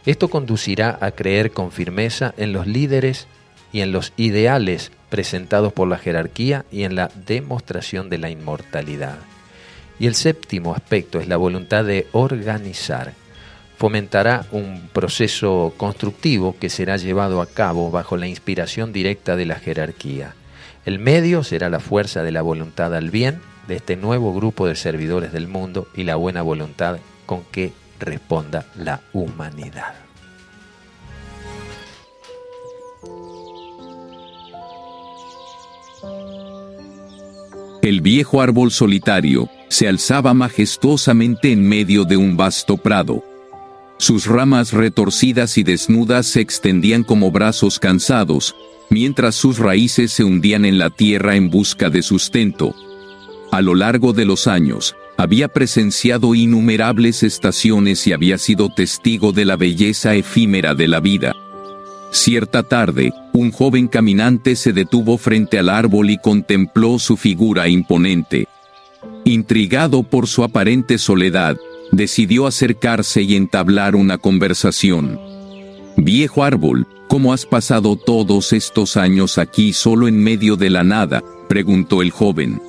Esto 0.05 0.29
conducirá 0.29 0.99
a 1.01 1.13
creer 1.13 1.53
con 1.53 1.73
firmeza 1.73 2.35
en 2.37 2.53
los 2.53 2.67
líderes 2.67 3.27
y 3.73 3.81
en 3.81 3.93
los 3.93 4.13
ideales 4.17 4.93
presentados 5.09 5.73
por 5.73 5.89
la 5.89 5.99
jerarquía 5.99 6.65
y 6.71 6.85
en 6.85 6.97
la 6.97 7.11
demostración 7.27 8.11
de 8.11 8.19
la 8.19 8.31
inmortalidad. 8.31 9.17
Y 9.99 10.07
el 10.07 10.15
séptimo 10.15 10.75
aspecto 10.75 11.21
es 11.21 11.29
la 11.29 11.37
voluntad 11.37 11.85
de 11.85 12.07
organizar. 12.13 13.13
Fomentará 13.79 14.47
un 14.53 14.89
proceso 14.93 15.75
constructivo 15.77 16.57
que 16.59 16.71
será 16.71 16.97
llevado 16.97 17.41
a 17.41 17.47
cabo 17.47 17.91
bajo 17.91 18.17
la 18.17 18.27
inspiración 18.27 18.93
directa 18.93 19.37
de 19.37 19.47
la 19.47 19.57
jerarquía. 19.57 20.35
El 20.85 20.99
medio 20.99 21.43
será 21.43 21.69
la 21.69 21.81
fuerza 21.81 22.23
de 22.23 22.33
la 22.33 22.43
voluntad 22.43 22.95
al 22.95 23.11
bien 23.11 23.41
de 23.69 23.77
este 23.77 23.97
nuevo 23.97 24.33
grupo 24.33 24.67
de 24.67 24.77
servidores 24.77 25.33
del 25.33 25.49
mundo 25.49 25.89
y 25.95 26.05
la 26.05 26.17
buena 26.17 26.43
voluntad 26.43 26.99
con 27.27 27.43
que 27.45 27.73
responda 27.99 28.67
la 28.77 29.01
humanidad. 29.13 30.06
El 37.87 38.01
viejo 38.01 38.43
árbol 38.43 38.73
solitario 38.73 39.49
se 39.69 39.87
alzaba 39.87 40.35
majestuosamente 40.35 41.53
en 41.53 41.69
medio 41.69 42.05
de 42.05 42.17
un 42.17 42.37
vasto 42.37 42.77
prado. 42.77 43.23
Sus 43.97 44.27
ramas 44.27 44.73
retorcidas 44.73 45.57
y 45.57 45.63
desnudas 45.63 46.27
se 46.27 46.41
extendían 46.41 47.05
como 47.05 47.31
brazos 47.31 47.79
cansados, 47.79 48.57
mientras 48.91 49.37
sus 49.37 49.61
raíces 49.61 50.11
se 50.11 50.25
hundían 50.25 50.65
en 50.65 50.79
la 50.79 50.91
tierra 50.91 51.37
en 51.37 51.49
busca 51.49 51.89
de 51.89 52.03
sustento. 52.03 52.75
A 53.53 53.63
lo 53.63 53.77
largo 53.77 54.13
de 54.13 54.25
los 54.25 54.49
años, 54.49 54.97
había 55.17 55.47
presenciado 55.47 56.35
innumerables 56.35 57.23
estaciones 57.23 58.05
y 58.09 58.13
había 58.13 58.37
sido 58.37 58.69
testigo 58.69 59.31
de 59.31 59.45
la 59.45 59.55
belleza 59.55 60.17
efímera 60.17 60.75
de 60.75 60.89
la 60.89 60.99
vida. 60.99 61.37
Cierta 62.17 62.63
tarde, 62.63 63.13
un 63.35 63.53
joven 63.53 63.89
caminante 63.89 64.57
se 64.57 64.73
detuvo 64.73 65.19
frente 65.19 65.59
al 65.59 65.69
árbol 65.69 66.09
y 66.09 66.17
contempló 66.17 66.99
su 66.99 67.19
figura 67.19 67.69
imponente. 67.69 68.49
Intrigado 69.27 70.03
por 70.03 70.27
su 70.27 70.43
aparente 70.43 70.97
soledad, 70.97 71.59
decidió 71.93 72.47
acercarse 72.47 73.21
y 73.21 73.37
entablar 73.37 73.95
una 73.95 74.17
conversación. 74.17 75.21
Viejo 75.99 76.43
árbol, 76.43 76.87
¿cómo 77.07 77.35
has 77.35 77.45
pasado 77.45 77.97
todos 77.97 78.55
estos 78.55 78.97
años 78.97 79.37
aquí 79.37 79.75
solo 79.75 80.09
en 80.09 80.19
medio 80.19 80.57
de 80.57 80.71
la 80.71 80.85
nada? 80.85 81.23
preguntó 81.51 82.01
el 82.01 82.13
joven. 82.13 82.63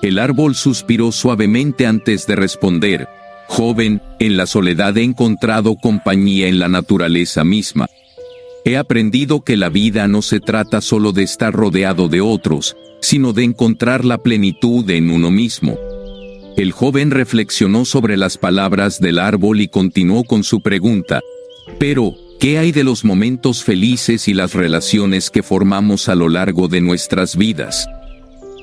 El 0.00 0.18
árbol 0.18 0.54
suspiró 0.54 1.12
suavemente 1.12 1.86
antes 1.86 2.26
de 2.26 2.34
responder, 2.34 3.08
Joven, 3.46 4.00
en 4.20 4.36
la 4.36 4.46
soledad 4.46 4.96
he 4.96 5.02
encontrado 5.02 5.76
compañía 5.76 6.46
en 6.46 6.60
la 6.60 6.68
naturaleza 6.68 7.44
misma. 7.44 7.88
He 8.64 8.76
aprendido 8.76 9.42
que 9.42 9.56
la 9.56 9.70
vida 9.70 10.06
no 10.06 10.20
se 10.20 10.40
trata 10.40 10.80
solo 10.80 11.12
de 11.12 11.22
estar 11.22 11.52
rodeado 11.52 12.08
de 12.08 12.20
otros, 12.20 12.76
sino 13.00 13.32
de 13.32 13.44
encontrar 13.44 14.04
la 14.04 14.18
plenitud 14.18 14.88
en 14.90 15.10
uno 15.10 15.30
mismo. 15.30 15.78
El 16.56 16.72
joven 16.72 17.10
reflexionó 17.10 17.86
sobre 17.86 18.18
las 18.18 18.36
palabras 18.36 19.00
del 19.00 19.18
árbol 19.18 19.60
y 19.60 19.68
continuó 19.68 20.24
con 20.24 20.44
su 20.44 20.60
pregunta. 20.60 21.20
Pero, 21.78 22.14
¿qué 22.38 22.58
hay 22.58 22.70
de 22.70 22.84
los 22.84 23.02
momentos 23.02 23.64
felices 23.64 24.28
y 24.28 24.34
las 24.34 24.52
relaciones 24.52 25.30
que 25.30 25.42
formamos 25.42 26.10
a 26.10 26.14
lo 26.14 26.28
largo 26.28 26.68
de 26.68 26.82
nuestras 26.82 27.36
vidas? 27.36 27.88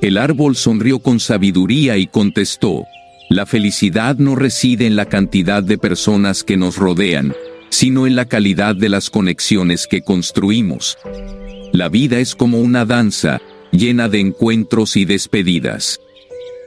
El 0.00 0.16
árbol 0.16 0.54
sonrió 0.54 1.00
con 1.00 1.18
sabiduría 1.18 1.96
y 1.96 2.06
contestó, 2.06 2.84
La 3.30 3.46
felicidad 3.46 4.16
no 4.16 4.36
reside 4.36 4.86
en 4.86 4.94
la 4.94 5.06
cantidad 5.06 5.60
de 5.62 5.76
personas 5.76 6.44
que 6.44 6.56
nos 6.56 6.76
rodean, 6.76 7.34
sino 7.70 8.06
en 8.06 8.16
la 8.16 8.24
calidad 8.24 8.74
de 8.74 8.88
las 8.88 9.10
conexiones 9.10 9.86
que 9.86 10.02
construimos. 10.02 10.98
La 11.72 11.88
vida 11.88 12.18
es 12.18 12.34
como 12.34 12.60
una 12.60 12.84
danza, 12.84 13.40
llena 13.72 14.08
de 14.08 14.20
encuentros 14.20 14.96
y 14.96 15.04
despedidas. 15.04 16.00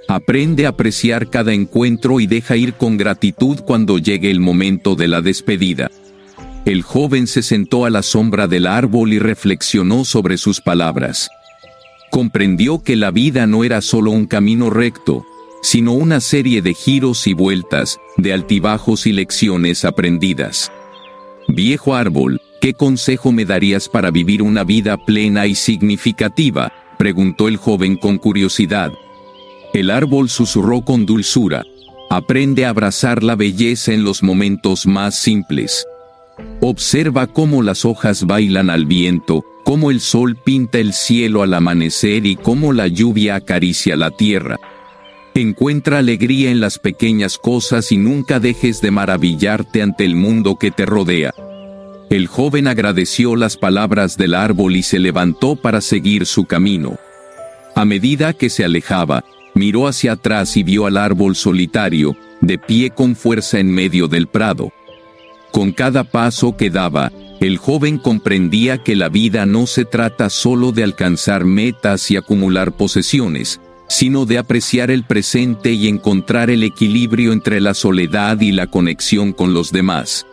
Aprende 0.07 0.65
a 0.65 0.69
apreciar 0.69 1.29
cada 1.29 1.53
encuentro 1.53 2.19
y 2.19 2.27
deja 2.27 2.57
ir 2.57 2.73
con 2.73 2.97
gratitud 2.97 3.59
cuando 3.61 3.97
llegue 3.97 4.29
el 4.29 4.39
momento 4.39 4.95
de 4.95 5.07
la 5.07 5.21
despedida. 5.21 5.89
El 6.65 6.83
joven 6.83 7.27
se 7.27 7.41
sentó 7.41 7.85
a 7.85 7.89
la 7.89 8.03
sombra 8.03 8.47
del 8.47 8.67
árbol 8.67 9.13
y 9.13 9.19
reflexionó 9.19 10.05
sobre 10.05 10.37
sus 10.37 10.61
palabras. 10.61 11.29
Comprendió 12.11 12.83
que 12.83 12.95
la 12.95 13.09
vida 13.09 13.47
no 13.47 13.63
era 13.63 13.81
solo 13.81 14.11
un 14.11 14.27
camino 14.27 14.69
recto, 14.69 15.25
sino 15.61 15.93
una 15.93 16.19
serie 16.19 16.61
de 16.61 16.73
giros 16.73 17.25
y 17.25 17.33
vueltas, 17.33 17.97
de 18.17 18.33
altibajos 18.33 19.07
y 19.07 19.13
lecciones 19.13 19.85
aprendidas. 19.85 20.71
Viejo 21.53 21.95
árbol, 21.95 22.39
¿qué 22.61 22.73
consejo 22.73 23.33
me 23.33 23.43
darías 23.43 23.89
para 23.89 24.09
vivir 24.09 24.41
una 24.41 24.63
vida 24.63 24.95
plena 24.97 25.47
y 25.47 25.55
significativa? 25.55 26.71
preguntó 26.97 27.49
el 27.49 27.57
joven 27.57 27.97
con 27.97 28.17
curiosidad. 28.17 28.93
El 29.73 29.89
árbol 29.89 30.29
susurró 30.29 30.81
con 30.81 31.05
dulzura. 31.05 31.65
Aprende 32.09 32.65
a 32.65 32.69
abrazar 32.69 33.21
la 33.21 33.35
belleza 33.35 33.91
en 33.91 34.05
los 34.05 34.23
momentos 34.23 34.85
más 34.85 35.15
simples. 35.15 35.85
Observa 36.61 37.27
cómo 37.27 37.63
las 37.63 37.83
hojas 37.83 38.25
bailan 38.25 38.69
al 38.69 38.85
viento, 38.85 39.43
cómo 39.65 39.91
el 39.91 39.99
sol 39.99 40.37
pinta 40.37 40.77
el 40.77 40.93
cielo 40.93 41.43
al 41.43 41.53
amanecer 41.53 42.25
y 42.25 42.37
cómo 42.37 42.71
la 42.71 42.87
lluvia 42.87 43.35
acaricia 43.35 43.97
la 43.97 44.11
tierra. 44.11 44.57
Encuentra 45.33 45.99
alegría 45.99 46.51
en 46.51 46.59
las 46.59 46.77
pequeñas 46.77 47.37
cosas 47.37 47.93
y 47.93 47.97
nunca 47.97 48.41
dejes 48.41 48.81
de 48.81 48.91
maravillarte 48.91 49.81
ante 49.81 50.03
el 50.03 50.15
mundo 50.15 50.57
que 50.57 50.71
te 50.71 50.85
rodea. 50.85 51.33
El 52.09 52.27
joven 52.27 52.67
agradeció 52.67 53.37
las 53.37 53.55
palabras 53.55 54.17
del 54.17 54.35
árbol 54.35 54.75
y 54.75 54.83
se 54.83 54.99
levantó 54.99 55.55
para 55.55 55.79
seguir 55.79 56.25
su 56.25 56.43
camino. 56.43 56.97
A 57.75 57.85
medida 57.85 58.33
que 58.33 58.49
se 58.49 58.65
alejaba, 58.65 59.23
miró 59.55 59.87
hacia 59.87 60.13
atrás 60.13 60.57
y 60.57 60.63
vio 60.63 60.85
al 60.85 60.97
árbol 60.97 61.37
solitario, 61.37 62.17
de 62.41 62.57
pie 62.57 62.89
con 62.89 63.15
fuerza 63.15 63.59
en 63.59 63.71
medio 63.71 64.09
del 64.09 64.27
prado. 64.27 64.73
Con 65.51 65.71
cada 65.71 66.03
paso 66.03 66.57
que 66.57 66.69
daba, 66.69 67.13
el 67.39 67.57
joven 67.57 67.97
comprendía 67.97 68.83
que 68.83 68.97
la 68.97 69.07
vida 69.07 69.45
no 69.45 69.65
se 69.65 69.85
trata 69.85 70.29
solo 70.29 70.73
de 70.73 70.83
alcanzar 70.83 71.45
metas 71.45 72.11
y 72.11 72.17
acumular 72.17 72.73
posesiones, 72.73 73.61
sino 73.91 74.25
de 74.25 74.37
apreciar 74.37 74.89
el 74.89 75.03
presente 75.03 75.73
y 75.73 75.89
encontrar 75.89 76.49
el 76.49 76.63
equilibrio 76.63 77.33
entre 77.33 77.59
la 77.59 77.73
soledad 77.73 78.39
y 78.39 78.53
la 78.53 78.67
conexión 78.67 79.33
con 79.33 79.53
los 79.53 79.73
demás. 79.73 80.25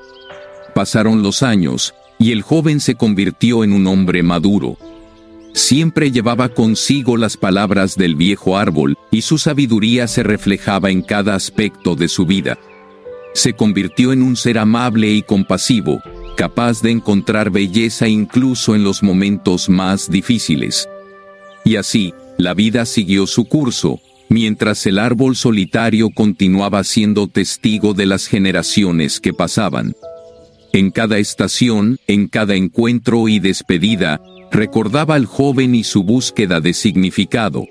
Pasaron 0.77 1.25
los 1.25 1.43
años, 1.43 1.93
y 2.21 2.31
el 2.31 2.43
joven 2.43 2.79
se 2.79 2.95
convirtió 2.95 3.65
en 3.65 3.73
un 3.73 3.89
hombre 3.89 4.23
maduro. 4.23 4.77
Siempre 5.55 6.13
llevaba 6.13 6.51
consigo 6.51 7.17
las 7.17 7.37
palabras 7.37 7.97
del 7.97 8.15
viejo 8.15 8.57
árbol, 8.57 8.97
y 9.11 9.23
su 9.23 9.39
sabiduría 9.39 10.07
se 10.07 10.23
reflejaba 10.23 10.91
en 10.91 11.03
cada 11.03 11.35
aspecto 11.35 11.97
de 11.97 12.07
su 12.07 12.27
vida. 12.27 12.61
Se 13.35 13.55
convirtió 13.55 14.13
en 14.13 14.23
un 14.23 14.37
ser 14.37 14.59
amable 14.59 15.11
y 15.11 15.23
compasivo, 15.23 16.01
capaz 16.37 16.81
de 16.81 16.93
encontrar 16.93 17.51
belleza 17.51 18.07
incluso 18.07 18.77
en 18.77 18.85
los 18.85 19.03
momentos 19.03 19.69
más 19.69 20.09
difíciles. 20.09 20.89
Y 21.65 21.75
así, 21.75 22.15
la 22.39 22.55
vida 22.55 22.87
siguió 22.87 23.27
su 23.27 23.47
curso, 23.47 24.01
mientras 24.29 24.87
el 24.87 24.99
árbol 24.99 25.35
solitario 25.35 26.11
continuaba 26.11 26.85
siendo 26.85 27.27
testigo 27.27 27.95
de 27.95 28.07
las 28.07 28.27
generaciones 28.27 29.21
que 29.21 29.33
pasaban. 29.33 29.95
En 30.73 30.91
cada 30.93 31.19
estación, 31.19 31.99
en 32.07 32.29
cada 32.29 32.55
encuentro 32.55 33.27
y 33.27 33.41
despedida, 33.41 34.21
recordaba 34.53 35.17
al 35.17 35.27
joven 35.27 35.75
y 35.75 35.83
su 35.83 36.05
búsqueda 36.05 36.61
de 36.61 36.75
significado. 36.75 37.67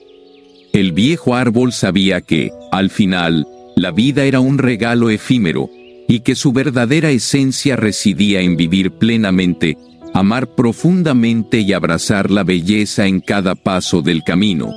El 0.73 0.91
viejo 0.91 1.35
árbol 1.35 1.71
sabía 1.71 2.19
que, 2.19 2.51
al 2.71 2.89
final, 2.89 3.47
la 3.77 3.91
vida 3.91 4.25
era 4.25 4.41
un 4.41 4.57
regalo 4.57 5.09
efímero, 5.09 5.69
y 6.09 6.21
que 6.21 6.35
su 6.35 6.51
verdadera 6.51 7.09
esencia 7.09 7.75
residía 7.77 8.41
en 8.41 8.57
vivir 8.57 8.91
plenamente 8.91 9.77
amar 10.17 10.55
profundamente 10.55 11.59
y 11.59 11.73
abrazar 11.73 12.31
la 12.31 12.43
belleza 12.43 13.05
en 13.05 13.19
cada 13.19 13.53
paso 13.53 14.01
del 14.01 14.23
camino. 14.23 14.73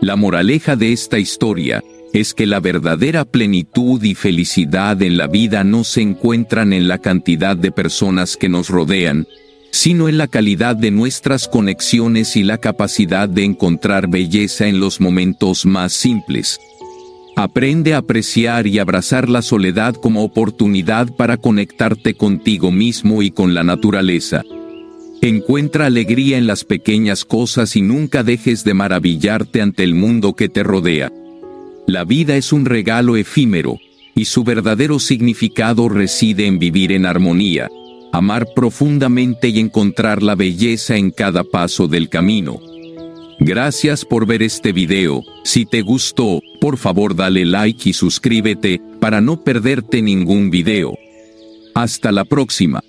La 0.00 0.16
moraleja 0.16 0.74
de 0.74 0.92
esta 0.92 1.20
historia 1.20 1.84
es 2.12 2.34
que 2.34 2.46
la 2.46 2.58
verdadera 2.58 3.24
plenitud 3.24 4.02
y 4.02 4.16
felicidad 4.16 5.00
en 5.02 5.18
la 5.18 5.28
vida 5.28 5.62
no 5.62 5.84
se 5.84 6.00
encuentran 6.00 6.72
en 6.72 6.88
la 6.88 6.98
cantidad 6.98 7.56
de 7.56 7.70
personas 7.70 8.36
que 8.36 8.48
nos 8.48 8.68
rodean, 8.68 9.28
sino 9.70 10.08
en 10.08 10.18
la 10.18 10.26
calidad 10.26 10.74
de 10.74 10.90
nuestras 10.90 11.46
conexiones 11.46 12.34
y 12.34 12.42
la 12.42 12.58
capacidad 12.58 13.28
de 13.28 13.44
encontrar 13.44 14.08
belleza 14.08 14.66
en 14.66 14.80
los 14.80 15.00
momentos 15.00 15.64
más 15.64 15.92
simples. 15.92 16.58
Aprende 17.36 17.94
a 17.94 17.98
apreciar 17.98 18.66
y 18.66 18.80
abrazar 18.80 19.28
la 19.28 19.42
soledad 19.42 19.94
como 19.94 20.24
oportunidad 20.24 21.14
para 21.14 21.36
conectarte 21.36 22.14
contigo 22.14 22.72
mismo 22.72 23.22
y 23.22 23.30
con 23.30 23.54
la 23.54 23.62
naturaleza. 23.62 24.42
Encuentra 25.22 25.86
alegría 25.86 26.38
en 26.38 26.46
las 26.46 26.64
pequeñas 26.64 27.24
cosas 27.24 27.74
y 27.74 27.82
nunca 27.82 28.22
dejes 28.22 28.64
de 28.64 28.74
maravillarte 28.74 29.62
ante 29.62 29.82
el 29.82 29.94
mundo 29.94 30.34
que 30.34 30.48
te 30.48 30.62
rodea. 30.62 31.10
La 31.86 32.04
vida 32.04 32.36
es 32.36 32.52
un 32.52 32.64
regalo 32.64 33.16
efímero, 33.16 33.78
y 34.14 34.26
su 34.26 34.44
verdadero 34.44 34.98
significado 34.98 35.88
reside 35.88 36.46
en 36.46 36.58
vivir 36.58 36.92
en 36.92 37.06
armonía, 37.06 37.68
amar 38.12 38.48
profundamente 38.54 39.48
y 39.48 39.60
encontrar 39.60 40.22
la 40.22 40.34
belleza 40.34 40.96
en 40.96 41.10
cada 41.10 41.44
paso 41.44 41.86
del 41.86 42.08
camino. 42.08 42.60
Gracias 43.38 44.04
por 44.04 44.26
ver 44.26 44.42
este 44.42 44.72
video, 44.72 45.22
si 45.44 45.66
te 45.66 45.82
gustó, 45.82 46.40
por 46.60 46.78
favor 46.78 47.14
dale 47.14 47.44
like 47.44 47.90
y 47.90 47.92
suscríbete, 47.92 48.80
para 49.00 49.20
no 49.20 49.44
perderte 49.44 50.00
ningún 50.00 50.50
video. 50.50 50.96
Hasta 51.74 52.10
la 52.10 52.24
próxima. 52.24 52.82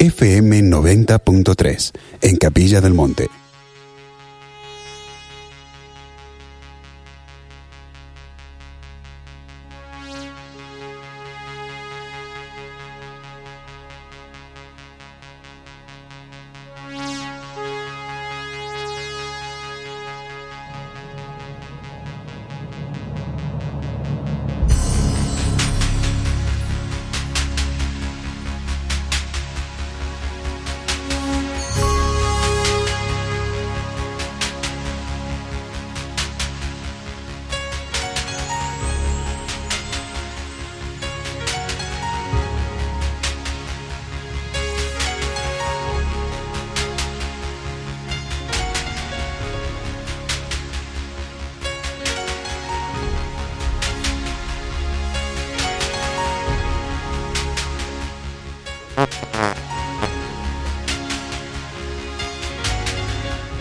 FM 0.00 0.62
90.3, 0.62 1.92
en 2.22 2.36
Capilla 2.38 2.80
del 2.80 2.94
Monte. 2.94 3.39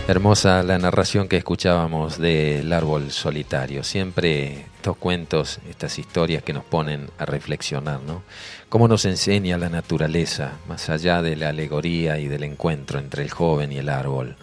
Hermosa 0.10 0.64
la 0.64 0.80
narración 0.80 1.28
que 1.28 1.38
escuchábamos 1.38 2.18
del 2.18 2.74
árbol 2.74 3.12
solitario. 3.12 3.84
Siempre 3.84 4.66
estos 4.78 4.98
cuentos, 4.98 5.60
estas 5.70 6.00
historias 6.00 6.42
que 6.42 6.52
nos 6.52 6.64
ponen 6.64 7.12
a 7.20 7.26
reflexionar, 7.28 8.02
¿no? 8.02 8.24
Cómo 8.70 8.88
nos 8.88 9.06
enseña 9.06 9.60
la 9.60 9.70
naturaleza, 9.70 10.54
más 10.68 10.90
allá 10.90 11.22
de 11.22 11.36
la 11.36 11.50
alegoría 11.50 12.18
y 12.18 12.28
del 12.28 12.42
encuentro 12.42 12.98
entre 12.98 13.22
el 13.22 13.30
joven 13.30 13.72
y 13.72 13.78
el 13.78 13.88
árbol. 13.88 14.36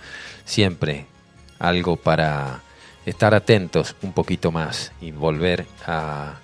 Siempre 0.45 1.07
algo 1.59 1.97
para 1.97 2.61
estar 3.05 3.35
atentos 3.35 3.97
un 4.03 4.13
poquito 4.13 4.53
más 4.53 4.93
y 5.01 5.11
volver 5.11 5.67
a, 5.85 6.37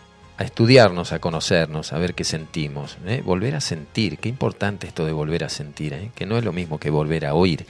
estudiarnos, 0.42 1.12
a 1.12 1.18
conocernos, 1.18 1.92
a 1.92 1.98
ver 1.98 2.14
qué 2.14 2.24
sentimos. 2.24 2.98
¿eh? 3.06 3.22
Volver 3.24 3.54
a 3.54 3.60
sentir, 3.60 4.18
qué 4.18 4.28
importante 4.28 4.86
esto 4.86 5.04
de 5.06 5.12
volver 5.12 5.44
a 5.44 5.48
sentir, 5.48 5.92
¿eh? 5.92 6.10
que 6.14 6.26
no 6.26 6.38
es 6.38 6.44
lo 6.44 6.52
mismo 6.52 6.78
que 6.78 6.90
volver 6.90 7.26
a 7.26 7.34
oír 7.34 7.66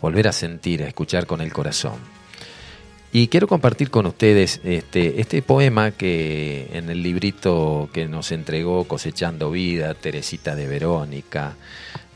volver 0.00 0.28
a 0.28 0.32
sentir, 0.32 0.82
a 0.82 0.88
escuchar 0.88 1.26
con 1.26 1.40
el 1.40 1.52
corazón. 1.52 1.98
Y 3.12 3.26
quiero 3.26 3.48
compartir 3.48 3.90
con 3.90 4.06
ustedes 4.06 4.60
este, 4.62 5.20
este 5.20 5.42
poema 5.42 5.90
que 5.90 6.68
en 6.72 6.90
el 6.90 7.02
librito 7.02 7.88
que 7.92 8.06
nos 8.06 8.30
entregó 8.30 8.84
Cosechando 8.84 9.50
Vida, 9.50 9.94
Teresita 9.94 10.54
de 10.54 10.68
Verónica, 10.68 11.56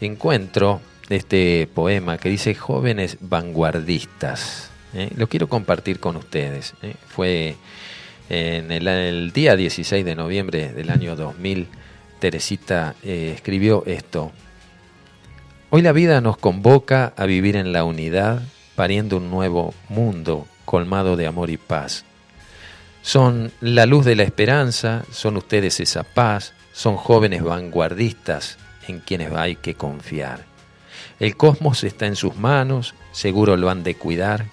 encuentro 0.00 0.80
este 1.08 1.68
poema 1.74 2.16
que 2.16 2.28
dice 2.28 2.54
Jóvenes 2.54 3.18
Vanguardistas. 3.20 4.70
¿eh? 4.94 5.10
Lo 5.16 5.28
quiero 5.28 5.48
compartir 5.48 5.98
con 5.98 6.16
ustedes. 6.16 6.74
Fue 7.08 7.56
en 8.28 8.70
el, 8.72 9.32
día 9.32 9.56
16 9.56 10.04
de 10.04 10.14
noviembre 10.14 10.72
del 10.72 10.90
año 10.90 11.16
2000, 11.16 11.68
Teresita 12.18 12.94
eh, 13.02 13.32
escribió 13.34 13.84
esto. 13.86 14.32
Hoy 15.70 15.82
la 15.82 15.92
vida 15.92 16.20
nos 16.20 16.36
convoca 16.36 17.12
a 17.16 17.26
vivir 17.26 17.56
en 17.56 17.72
la 17.72 17.84
unidad, 17.84 18.42
pariendo 18.76 19.16
un 19.18 19.30
nuevo 19.30 19.74
mundo 19.88 20.46
colmado 20.64 21.16
de 21.16 21.26
amor 21.26 21.50
y 21.50 21.56
paz. 21.56 22.04
Son 23.02 23.52
la 23.60 23.84
luz 23.84 24.04
de 24.04 24.16
la 24.16 24.22
esperanza, 24.22 25.04
son 25.10 25.36
ustedes 25.36 25.80
esa 25.80 26.02
paz, 26.02 26.54
son 26.72 26.96
jóvenes 26.96 27.42
vanguardistas 27.42 28.56
en 28.88 29.00
quienes 29.00 29.32
hay 29.32 29.56
que 29.56 29.74
confiar. 29.74 30.44
El 31.20 31.36
cosmos 31.36 31.84
está 31.84 32.06
en 32.06 32.16
sus 32.16 32.36
manos, 32.36 32.94
seguro 33.12 33.56
lo 33.56 33.68
han 33.68 33.82
de 33.82 33.94
cuidar, 33.94 34.46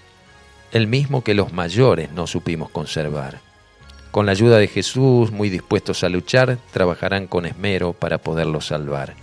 el 0.71 0.87
mismo 0.87 1.23
que 1.23 1.33
los 1.33 1.53
mayores 1.53 2.11
no 2.11 2.27
supimos 2.27 2.69
conservar. 2.69 3.50
Con 4.11 4.25
la 4.25 4.33
ayuda 4.33 4.57
de 4.57 4.67
Jesús, 4.67 5.31
muy 5.31 5.49
dispuestos 5.49 6.03
a 6.03 6.09
luchar, 6.09 6.57
trabajarán 6.71 7.27
con 7.27 7.45
esmero 7.45 7.93
para 7.93 8.17
poderlo 8.17 8.61
salvar 8.61 9.15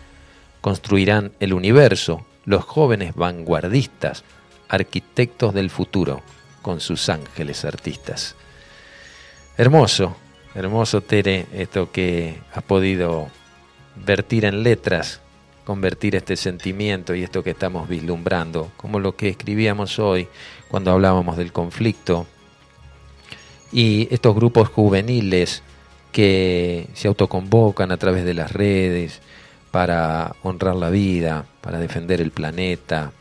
construirán 0.61 1.33
el 1.41 1.55
universo 1.55 2.25
los 2.45 2.65
jóvenes 2.65 3.15
vanguardistas, 3.15 4.25
arquitectos 4.69 5.55
del 5.55 5.71
futuro, 5.71 6.23
con 6.63 6.81
sus 6.81 7.09
ángeles 7.09 7.65
artistas. 7.65 8.37
Hermoso, 9.57 10.17
hermoso 10.55 11.01
Tere, 11.01 11.47
esto 11.53 11.91
que 11.93 12.39
has 12.55 12.63
podido 12.63 13.29
vertir 13.97 14.45
en 14.45 14.63
letras, 14.63 15.21
convertir 15.65 16.17
este 16.17 16.37
sentimiento 16.37 17.15
y 17.15 17.23
esto 17.23 17.43
que 17.43 17.51
estamos 17.51 17.89
vislumbrando, 17.89 18.71
como 18.77 18.99
lo 19.01 19.15
que 19.17 19.29
escribíamos 19.29 19.99
hoy 19.99 20.29
cuando 20.69 20.91
hablábamos 20.91 21.37
del 21.37 21.53
conflicto, 21.53 22.27
y 23.73 24.09
estos 24.13 24.35
grupos 24.35 24.69
juveniles 24.69 25.63
que 26.13 26.89
se 26.95 27.09
autoconvocan 27.09 27.93
a 27.93 27.97
través 27.97 28.25
de 28.25 28.35
las 28.35 28.53
redes, 28.53 29.21
para 29.71 30.35
honrar 30.43 30.77
la 30.77 30.91
vida, 30.91 31.45
para 31.61 31.79
defender 31.79 32.21
el 32.21 32.31
planeta, 32.31 33.13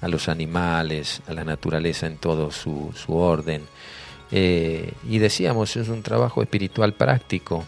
a 0.00 0.08
los 0.08 0.28
animales, 0.28 1.22
a 1.26 1.32
la 1.32 1.44
naturaleza 1.44 2.06
en 2.06 2.16
todo 2.16 2.50
su, 2.50 2.92
su 2.94 3.16
orden. 3.16 3.62
Eh, 4.30 4.92
y 5.08 5.18
decíamos, 5.18 5.76
es 5.76 5.88
un 5.88 6.02
trabajo 6.02 6.42
espiritual 6.42 6.94
práctico, 6.94 7.64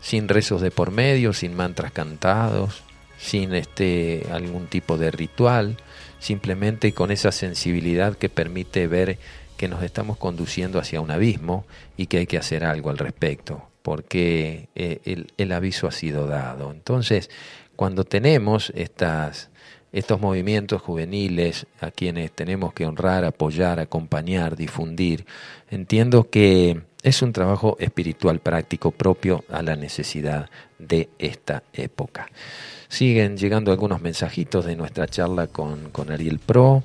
sin 0.00 0.28
rezos 0.28 0.60
de 0.62 0.70
por 0.70 0.90
medio, 0.90 1.32
sin 1.32 1.54
mantras 1.54 1.92
cantados, 1.92 2.82
sin 3.18 3.54
este, 3.54 4.26
algún 4.32 4.66
tipo 4.66 4.96
de 4.96 5.10
ritual, 5.10 5.76
simplemente 6.18 6.92
con 6.92 7.10
esa 7.10 7.30
sensibilidad 7.30 8.16
que 8.16 8.28
permite 8.28 8.86
ver 8.86 9.18
que 9.58 9.68
nos 9.68 9.82
estamos 9.82 10.16
conduciendo 10.16 10.78
hacia 10.78 11.02
un 11.02 11.10
abismo 11.10 11.66
y 11.98 12.06
que 12.06 12.18
hay 12.18 12.26
que 12.26 12.38
hacer 12.38 12.64
algo 12.64 12.88
al 12.88 12.96
respecto, 12.96 13.68
porque 13.82 14.68
eh, 14.74 15.00
el, 15.04 15.32
el, 15.36 15.52
aviso 15.52 15.86
ha 15.86 15.92
sido 15.92 16.26
dado. 16.26 16.70
Entonces, 16.70 17.28
cuando 17.76 18.04
tenemos 18.04 18.72
estas, 18.74 19.50
estos 19.92 20.20
movimientos 20.20 20.80
juveniles 20.80 21.66
a 21.80 21.90
quienes 21.90 22.30
tenemos 22.32 22.72
que 22.72 22.86
honrar, 22.86 23.24
apoyar, 23.24 23.80
acompañar, 23.80 24.56
difundir, 24.56 25.26
entiendo 25.70 26.30
que 26.30 26.80
es 27.02 27.22
un 27.22 27.32
trabajo 27.32 27.76
espiritual 27.80 28.40
práctico 28.40 28.92
propio 28.92 29.44
a 29.50 29.62
la 29.62 29.76
necesidad 29.76 30.50
de 30.78 31.08
esta 31.18 31.62
época. 31.72 32.28
Siguen 32.88 33.36
llegando 33.36 33.70
algunos 33.70 34.00
mensajitos 34.00 34.64
de 34.64 34.76
nuestra 34.76 35.06
charla 35.06 35.46
con, 35.46 35.90
con 35.90 36.10
Ariel 36.10 36.38
Pro. 36.38 36.82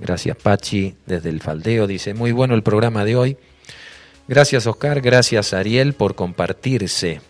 Gracias 0.00 0.36
Pachi 0.36 0.96
desde 1.06 1.30
el 1.30 1.40
Faldeo. 1.40 1.86
Dice, 1.86 2.14
muy 2.14 2.32
bueno 2.32 2.54
el 2.54 2.62
programa 2.62 3.04
de 3.04 3.16
hoy. 3.16 3.36
Gracias 4.26 4.66
Oscar, 4.66 5.00
gracias 5.00 5.52
Ariel 5.52 5.94
por 5.94 6.14
compartirse 6.14 7.20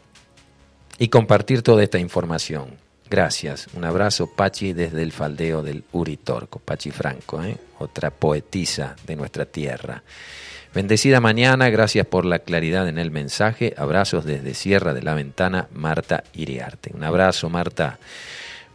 y 0.99 1.09
compartir 1.09 1.63
toda 1.63 1.83
esta 1.83 1.99
información. 1.99 2.85
Gracias. 3.11 3.69
Un 3.75 3.85
abrazo 3.85 4.31
Pachi 4.35 4.73
desde 4.73 5.03
el 5.03 5.13
Faldeo 5.13 5.63
del 5.63 5.85
Uritorco. 5.93 6.59
Pachi 6.59 6.91
Franco, 6.91 7.43
¿eh? 7.43 7.57
otra 7.79 8.11
poetisa 8.11 8.97
de 9.07 9.17
nuestra 9.17 9.45
tierra. 9.45 10.03
Bendecida 10.75 11.21
mañana, 11.21 11.71
gracias 11.71 12.07
por 12.07 12.25
la 12.25 12.41
claridad 12.41 12.89
en 12.89 12.99
el 12.99 13.13
mensaje. 13.13 13.75
Abrazos 13.77 14.25
desde 14.25 14.55
Sierra 14.55 14.93
de 14.93 15.03
la 15.03 15.15
Ventana, 15.15 15.69
Marta 15.73 16.25
Iriarte. 16.33 16.91
Un 16.93 17.05
abrazo, 17.05 17.49
Marta. 17.49 18.01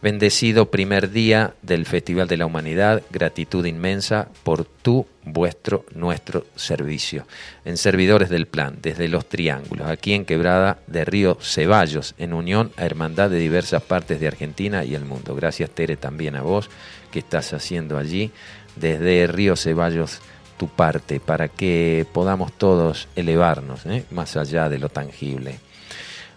Bendecido 0.02 0.70
primer 0.70 1.10
día 1.10 1.52
del 1.60 1.84
Festival 1.84 2.26
de 2.26 2.38
la 2.38 2.46
Humanidad, 2.46 3.02
gratitud 3.10 3.66
inmensa 3.66 4.28
por 4.44 4.64
tu, 4.64 5.06
vuestro, 5.24 5.84
nuestro 5.94 6.46
servicio. 6.56 7.26
En 7.66 7.76
Servidores 7.76 8.30
del 8.30 8.46
Plan, 8.46 8.78
desde 8.80 9.08
Los 9.08 9.28
Triángulos, 9.28 9.86
aquí 9.86 10.14
en 10.14 10.24
Quebrada 10.24 10.78
de 10.86 11.04
Río 11.04 11.36
Ceballos, 11.42 12.14
en 12.16 12.32
unión 12.32 12.72
a 12.78 12.86
Hermandad 12.86 13.28
de 13.28 13.38
diversas 13.38 13.82
partes 13.82 14.20
de 14.20 14.28
Argentina 14.28 14.84
y 14.84 14.94
el 14.94 15.04
mundo. 15.04 15.34
Gracias 15.34 15.68
Tere 15.68 15.96
también 15.96 16.34
a 16.34 16.40
vos 16.40 16.70
que 17.12 17.18
estás 17.18 17.52
haciendo 17.52 17.98
allí 17.98 18.30
desde 18.76 19.26
Río 19.26 19.54
Ceballos 19.54 20.20
tu 20.56 20.68
parte 20.68 21.20
para 21.20 21.48
que 21.48 22.06
podamos 22.10 22.52
todos 22.52 23.08
elevarnos 23.16 23.84
¿eh? 23.84 24.04
más 24.10 24.38
allá 24.38 24.70
de 24.70 24.78
lo 24.78 24.88
tangible. 24.88 25.58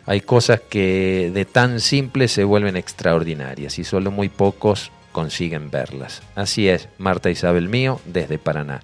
Hay 0.05 0.21
cosas 0.21 0.59
que 0.61 1.31
de 1.33 1.45
tan 1.45 1.79
simples 1.79 2.31
se 2.31 2.43
vuelven 2.43 2.75
extraordinarias 2.75 3.79
y 3.79 3.83
solo 3.83 4.11
muy 4.11 4.29
pocos 4.29 4.91
consiguen 5.11 5.71
verlas. 5.71 6.21
Así 6.35 6.67
es, 6.67 6.89
Marta 6.97 7.29
Isabel 7.29 7.69
mío, 7.69 8.01
desde 8.05 8.37
Paraná. 8.37 8.81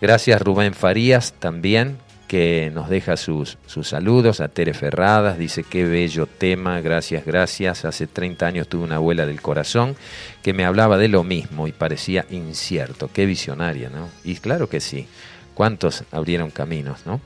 Gracias 0.00 0.40
Rubén 0.40 0.74
Farías 0.74 1.32
también, 1.32 1.98
que 2.28 2.70
nos 2.72 2.88
deja 2.88 3.16
sus, 3.16 3.58
sus 3.66 3.88
saludos, 3.88 4.40
a 4.40 4.48
Tere 4.48 4.72
Ferradas, 4.72 5.36
dice 5.36 5.64
qué 5.64 5.84
bello 5.84 6.26
tema, 6.26 6.80
gracias, 6.80 7.26
gracias. 7.26 7.84
Hace 7.84 8.06
30 8.06 8.46
años 8.46 8.68
tuve 8.68 8.84
una 8.84 8.96
abuela 8.96 9.26
del 9.26 9.42
corazón 9.42 9.96
que 10.42 10.54
me 10.54 10.64
hablaba 10.64 10.96
de 10.96 11.08
lo 11.08 11.24
mismo 11.24 11.68
y 11.68 11.72
parecía 11.72 12.24
incierto, 12.30 13.10
qué 13.12 13.26
visionaria, 13.26 13.90
¿no? 13.90 14.08
Y 14.24 14.36
claro 14.36 14.68
que 14.68 14.80
sí, 14.80 15.08
cuántos 15.54 16.04
abrieron 16.10 16.50
caminos, 16.50 17.06
¿no? 17.06 17.20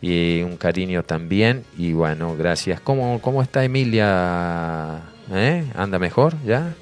Y 0.00 0.42
un 0.42 0.56
cariño 0.56 1.02
también, 1.02 1.64
y 1.76 1.92
bueno, 1.92 2.36
gracias. 2.36 2.80
¿Cómo, 2.80 3.20
cómo 3.20 3.42
está 3.42 3.64
Emilia? 3.64 5.02
¿Eh? 5.32 5.64
¿Anda 5.74 5.98
mejor 5.98 6.34
ya? 6.44 6.74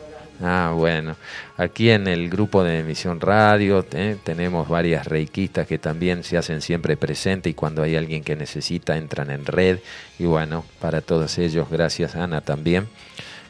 Ah, 0.43 0.73
bueno. 0.75 1.17
Aquí 1.57 1.91
en 1.91 2.09
el 2.09 2.29
grupo 2.29 2.65
de 2.65 2.81
Emisión 2.81 3.21
Radio 3.21 3.87
eh, 3.93 4.17
tenemos 4.25 4.69
varias 4.69 5.07
reikistas 5.07 5.67
que 5.67 5.79
también 5.79 6.25
se 6.25 6.37
hacen 6.37 6.61
siempre 6.61 6.97
presentes 6.97 7.51
y 7.51 7.55
cuando 7.55 7.83
hay 7.83 7.95
alguien 7.97 8.25
que 8.25 8.37
necesita 8.37 8.97
entran 8.97 9.31
en 9.31 9.47
red. 9.47 9.79
Y 10.19 10.25
bueno, 10.25 10.65
para 10.81 11.01
todos 11.01 11.39
ellos, 11.39 11.69
gracias 11.71 12.17
Ana 12.17 12.41
también 12.41 12.89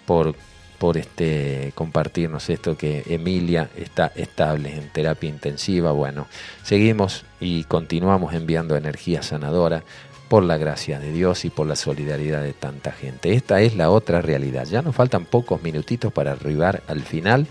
por, 0.07 0.35
por 0.79 0.97
este 0.97 1.73
compartirnos 1.75 2.51
esto 2.51 2.77
que 2.77 3.03
Emilia 3.07 3.71
está 3.77 4.13
estable 4.15 4.75
en 4.75 4.89
terapia 4.91 5.29
intensiva. 5.31 5.93
Bueno, 5.93 6.27
seguimos 6.63 7.25
y 7.41 7.65
continuamos 7.65 8.35
enviando 8.35 8.77
energía 8.77 9.23
sanadora 9.23 9.85
por 10.29 10.43
la 10.43 10.57
gracia 10.57 10.99
de 10.99 11.13
Dios 11.13 11.45
y 11.45 11.51
por 11.51 11.67
la 11.67 11.77
solidaridad 11.77 12.43
de 12.43 12.53
tanta 12.53 12.93
gente. 12.93 13.35
Esta 13.35 13.61
es 13.61 13.77
la 13.77 13.91
otra 13.91 14.21
realidad. 14.21 14.67
Ya 14.67 14.83
nos 14.83 14.95
faltan 14.95 15.27
pocos 15.27 15.63
minutitos 15.63 16.13
para 16.13 16.33
arribar 16.33 16.83
al 16.89 17.03
final. 17.03 17.47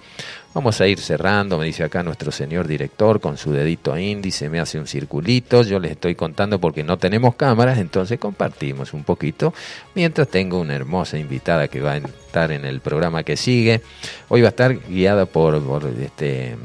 Vamos 0.53 0.79
a 0.81 0.87
ir 0.87 0.99
cerrando, 0.99 1.57
me 1.57 1.65
dice 1.65 1.83
acá 1.83 2.03
nuestro 2.03 2.31
señor 2.31 2.67
director 2.67 3.19
con 3.19 3.37
su 3.37 3.51
dedito 3.51 3.97
índice, 3.97 4.49
me 4.49 4.59
hace 4.59 4.77
un 4.77 4.85
circulito, 4.85 5.63
yo 5.63 5.79
les 5.79 5.91
estoy 5.91 6.13
contando 6.13 6.59
porque 6.59 6.83
no 6.83 6.97
tenemos 6.99 7.33
cámaras, 7.33 7.79
entonces 7.79 8.19
compartimos 8.19 8.93
un 8.93 9.03
poquito, 9.03 9.51
mientras 9.95 10.27
tengo 10.27 10.59
una 10.59 10.75
hermosa 10.75 11.17
invitada 11.17 11.67
que 11.67 11.81
va 11.81 11.93
a 11.93 11.97
estar 11.97 12.51
en 12.51 12.65
el 12.65 12.81
programa 12.81 13.23
que 13.23 13.35
sigue. 13.35 13.81
Hoy 14.29 14.41
va 14.41 14.49
a 14.49 14.51
estar 14.51 14.77
guiada 14.87 15.25
por, 15.25 15.59
este 15.99 16.55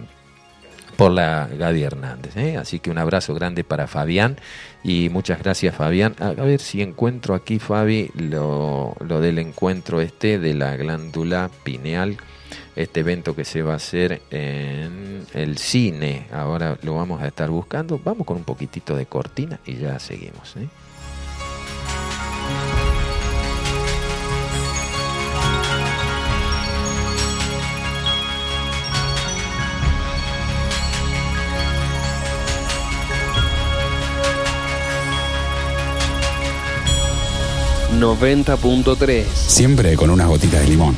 por 0.98 1.12
la 1.12 1.46
Gaby 1.46 1.84
Hernández. 1.84 2.36
¿eh? 2.36 2.56
Así 2.56 2.80
que 2.80 2.90
un 2.90 2.98
abrazo 2.98 3.32
grande 3.32 3.62
para 3.62 3.86
Fabián 3.86 4.36
y 4.82 5.10
muchas 5.10 5.38
gracias 5.38 5.76
Fabián. 5.76 6.16
A, 6.18 6.32
ver 6.32 6.58
si 6.58 6.82
encuentro 6.82 7.36
aquí, 7.36 7.60
Fabi, 7.60 8.10
lo, 8.16 8.96
lo, 9.06 9.20
del 9.20 9.38
encuentro 9.38 10.00
este 10.00 10.40
de 10.40 10.54
la 10.54 10.74
glándula 10.74 11.52
pineal, 11.62 12.16
este 12.74 13.00
evento 13.00 13.36
que 13.36 13.44
se 13.44 13.62
va 13.62 13.74
a 13.74 13.76
hacer 13.76 14.22
en 14.32 15.24
el 15.34 15.58
cine. 15.58 16.26
Ahora 16.32 16.76
lo 16.82 16.96
vamos 16.96 17.22
a 17.22 17.28
estar 17.28 17.48
buscando. 17.48 18.00
Vamos 18.04 18.26
con 18.26 18.38
un 18.38 18.44
poquitito 18.44 18.96
de 18.96 19.06
cortina 19.06 19.60
y 19.66 19.76
ya 19.76 20.00
seguimos. 20.00 20.56
¿eh? 20.56 20.66
90.3. 38.00 39.24
Siempre 39.34 39.96
con 39.96 40.10
unas 40.10 40.28
gotitas 40.28 40.60
de 40.62 40.68
limón. 40.68 40.94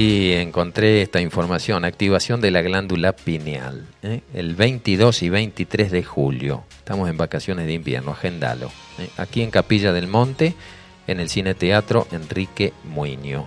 Aquí 0.00 0.32
encontré 0.32 1.02
esta 1.02 1.20
información, 1.20 1.84
activación 1.84 2.40
de 2.40 2.50
la 2.50 2.62
glándula 2.62 3.12
pineal, 3.12 3.86
¿eh? 4.02 4.22
el 4.32 4.54
22 4.54 5.22
y 5.22 5.28
23 5.28 5.90
de 5.90 6.02
julio. 6.02 6.64
Estamos 6.78 7.10
en 7.10 7.18
vacaciones 7.18 7.66
de 7.66 7.74
invierno, 7.74 8.12
agendalo. 8.12 8.70
¿eh? 8.98 9.10
Aquí 9.18 9.42
en 9.42 9.50
Capilla 9.50 9.92
del 9.92 10.06
Monte, 10.06 10.54
en 11.06 11.20
el 11.20 11.28
Cine 11.28 11.52
Teatro 11.52 12.06
Enrique 12.12 12.72
Muño. 12.84 13.46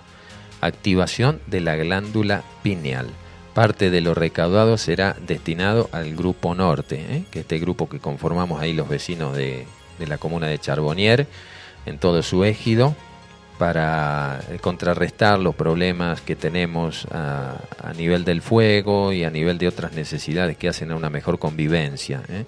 Activación 0.62 1.42
de 1.48 1.62
la 1.62 1.76
glándula 1.76 2.44
pineal. 2.62 3.08
Parte 3.56 3.89
de 3.89 4.02
lo 4.02 4.13
recaudado 4.13 4.78
será 4.78 5.16
destinado 5.26 5.89
al 5.92 6.16
Grupo 6.16 6.54
Norte, 6.54 7.04
¿eh? 7.10 7.24
que 7.32 7.39
este 7.39 7.58
grupo 7.58 7.89
que 7.89 7.98
conformamos 7.98 8.62
ahí 8.62 8.74
los 8.74 8.88
vecinos 8.88 9.36
de, 9.36 9.66
la 10.08 10.20
comuna 10.20 10.46
de 10.46 10.60
Charbonnier, 10.60 11.26
en 11.88 11.98
todo 11.98 12.22
su 12.22 12.44
égido, 12.44 12.96
para 13.58 14.42
contrarrestar 14.62 15.39
los 15.39 15.56
problemas 15.56 16.22
que 16.22 16.36
tenemos 16.36 17.06
a, 17.12 17.56
nivel 17.96 18.26
del 18.26 18.42
fuego 18.42 19.13
y 19.13 19.24
a 19.24 19.30
nivel 19.30 19.58
de 19.58 19.68
otras 19.68 19.94
necesidades 19.94 20.58
que 20.58 20.70
hacen 20.70 20.92
a 20.92 20.96
una 20.96 21.10
mejor 21.10 21.39
convivencia. 21.39 22.24
¿eh? 22.30 22.46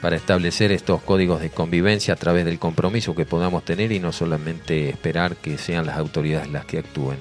Para 0.00 0.16
establecer 0.16 0.70
estos 0.72 1.02
códigos 1.02 1.40
de 1.40 1.50
convivencia 1.50 2.14
a 2.14 2.16
través 2.16 2.44
del 2.44 2.58
compromiso 2.58 3.14
que 3.14 3.24
podamos 3.24 3.64
tener 3.64 3.90
y 3.92 3.98
no 3.98 4.12
solamente 4.12 4.88
esperar 4.88 5.36
que 5.36 5.58
sean 5.58 5.86
las 5.86 5.96
autoridades 5.96 6.50
las 6.50 6.64
que 6.64 6.78
actúen. 6.78 7.18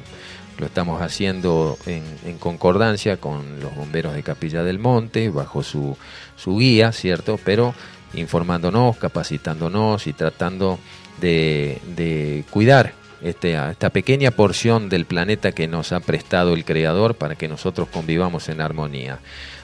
Lo 0.57 0.67
estamos 0.67 1.01
haciendo 1.01 1.77
en, 1.85 2.37
concordancia 2.37 3.17
con 3.17 3.59
los 3.59 3.75
bomberos 3.75 4.13
de 4.13 4.23
Capilla 4.23 4.63
del 4.63 4.79
Monte, 4.79 5.29
bajo 5.29 5.63
su, 5.63 5.97
su 6.37 6.57
guía, 6.57 6.91
¿cierto? 6.91 7.39
Pero 7.43 7.73
informándonos, 8.13 8.95
capacitándonos 8.97 10.07
y 10.07 10.13
tratando 10.13 10.79
de, 11.19 11.81
de 11.95 12.45
cuidar 12.49 12.93
este, 13.25 13.55
esta 13.71 13.89
pequeña 13.89 14.29
porción 14.29 14.87
del 14.87 15.05
planeta 15.05 15.51
que 15.51 15.67
nos 15.67 15.91
ha 15.91 15.99
prestado 15.99 16.53
el 16.53 16.63
Creador 16.63 17.15
para 17.15 17.33
que 17.33 17.47
nosotros 17.47 17.87
convivamos 17.89 18.49
en 18.49 18.61
armonía. 18.61 19.17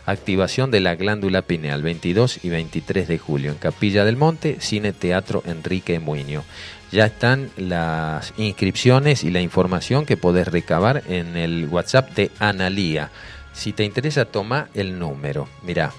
Activación 0.07 0.71
de 0.71 0.79
la 0.79 0.95
glándula 0.95 1.43
pineal, 1.43 1.83
22 1.83 2.43
y 2.43 2.49
23 2.49 3.07
de 3.07 3.19
julio, 3.19 3.51
en 3.51 3.59
Capilla 3.59 4.03
del 4.03 4.17
Monte, 4.17 4.57
Cine 4.61 4.93
Teatro 4.93 5.43
Enrique 5.45 5.99
Muño. 5.99 6.43
Ya 6.91 7.05
están 7.05 7.51
las 7.55 8.33
inscripciones 8.35 9.23
y 9.23 9.29
la 9.29 9.41
información 9.41 10.07
que 10.07 10.17
podés 10.17 10.47
recabar 10.47 11.03
en 11.07 11.37
el 11.37 11.67
WhatsApp 11.67 12.09
de 12.15 12.31
Analía. 12.39 13.11
Si 13.53 13.73
te 13.73 13.83
interesa, 13.83 14.25
toma 14.25 14.69
el 14.73 14.97
número. 14.97 15.47
Mira, 15.61 15.91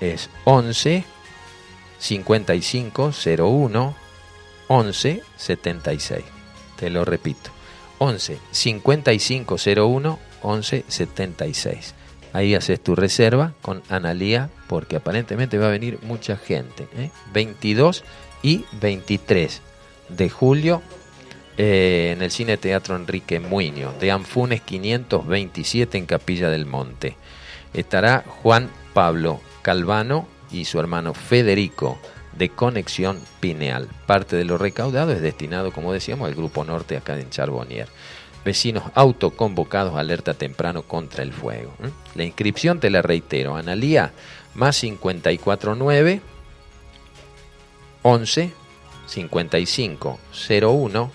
es 0.00 0.30
11 0.44 1.04
5501 1.98 3.96
11 4.68 5.22
76. 5.36 6.37
Te 6.78 6.90
lo 6.90 7.04
repito. 7.04 7.50
11 7.98 8.38
5501 8.50 10.18
11 10.42 10.84
76. 10.86 11.94
Ahí 12.32 12.54
haces 12.54 12.80
tu 12.80 12.94
reserva 12.94 13.54
con 13.62 13.82
Analía 13.88 14.50
porque 14.68 14.96
aparentemente 14.96 15.58
va 15.58 15.66
a 15.66 15.70
venir 15.70 15.98
mucha 16.02 16.36
gente. 16.36 16.86
22 17.32 18.00
¿eh? 18.00 18.04
y 18.42 18.64
23 18.80 19.62
de 20.10 20.30
julio 20.30 20.82
eh, 21.56 22.12
en 22.14 22.22
el 22.22 22.30
Cine 22.30 22.56
Teatro 22.56 22.96
Enrique 22.96 23.40
Muño 23.40 23.92
de 23.98 24.10
Anfunes 24.12 24.60
527 24.60 25.98
en 25.98 26.06
Capilla 26.06 26.50
del 26.50 26.66
Monte. 26.66 27.16
Estará 27.74 28.24
Juan 28.42 28.70
Pablo 28.94 29.40
Calvano 29.62 30.28
y 30.50 30.64
su 30.64 30.78
hermano 30.78 31.14
Federico 31.14 31.98
de 32.38 32.48
conexión 32.48 33.20
pineal. 33.40 33.88
Parte 34.06 34.36
de 34.36 34.44
lo 34.44 34.58
recaudado 34.58 35.12
es 35.12 35.20
destinado, 35.20 35.72
como 35.72 35.92
decíamos, 35.92 36.28
al 36.28 36.34
Grupo 36.34 36.64
Norte 36.64 36.96
acá 36.96 37.18
en 37.18 37.30
Charbonnier. 37.30 37.88
Vecinos 38.44 38.84
autoconvocados, 38.94 39.96
alerta 39.96 40.34
temprano 40.34 40.82
contra 40.82 41.22
el 41.22 41.32
fuego. 41.32 41.74
La 42.14 42.24
inscripción 42.24 42.80
te 42.80 42.88
la 42.88 43.02
reitero, 43.02 43.56
Analía, 43.56 44.12
más 44.54 44.80
549 44.80 46.22
11 48.02 48.52
55 49.06 50.18
01 50.60 51.12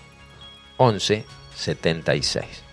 11 0.77 1.25
76. 1.55 2.63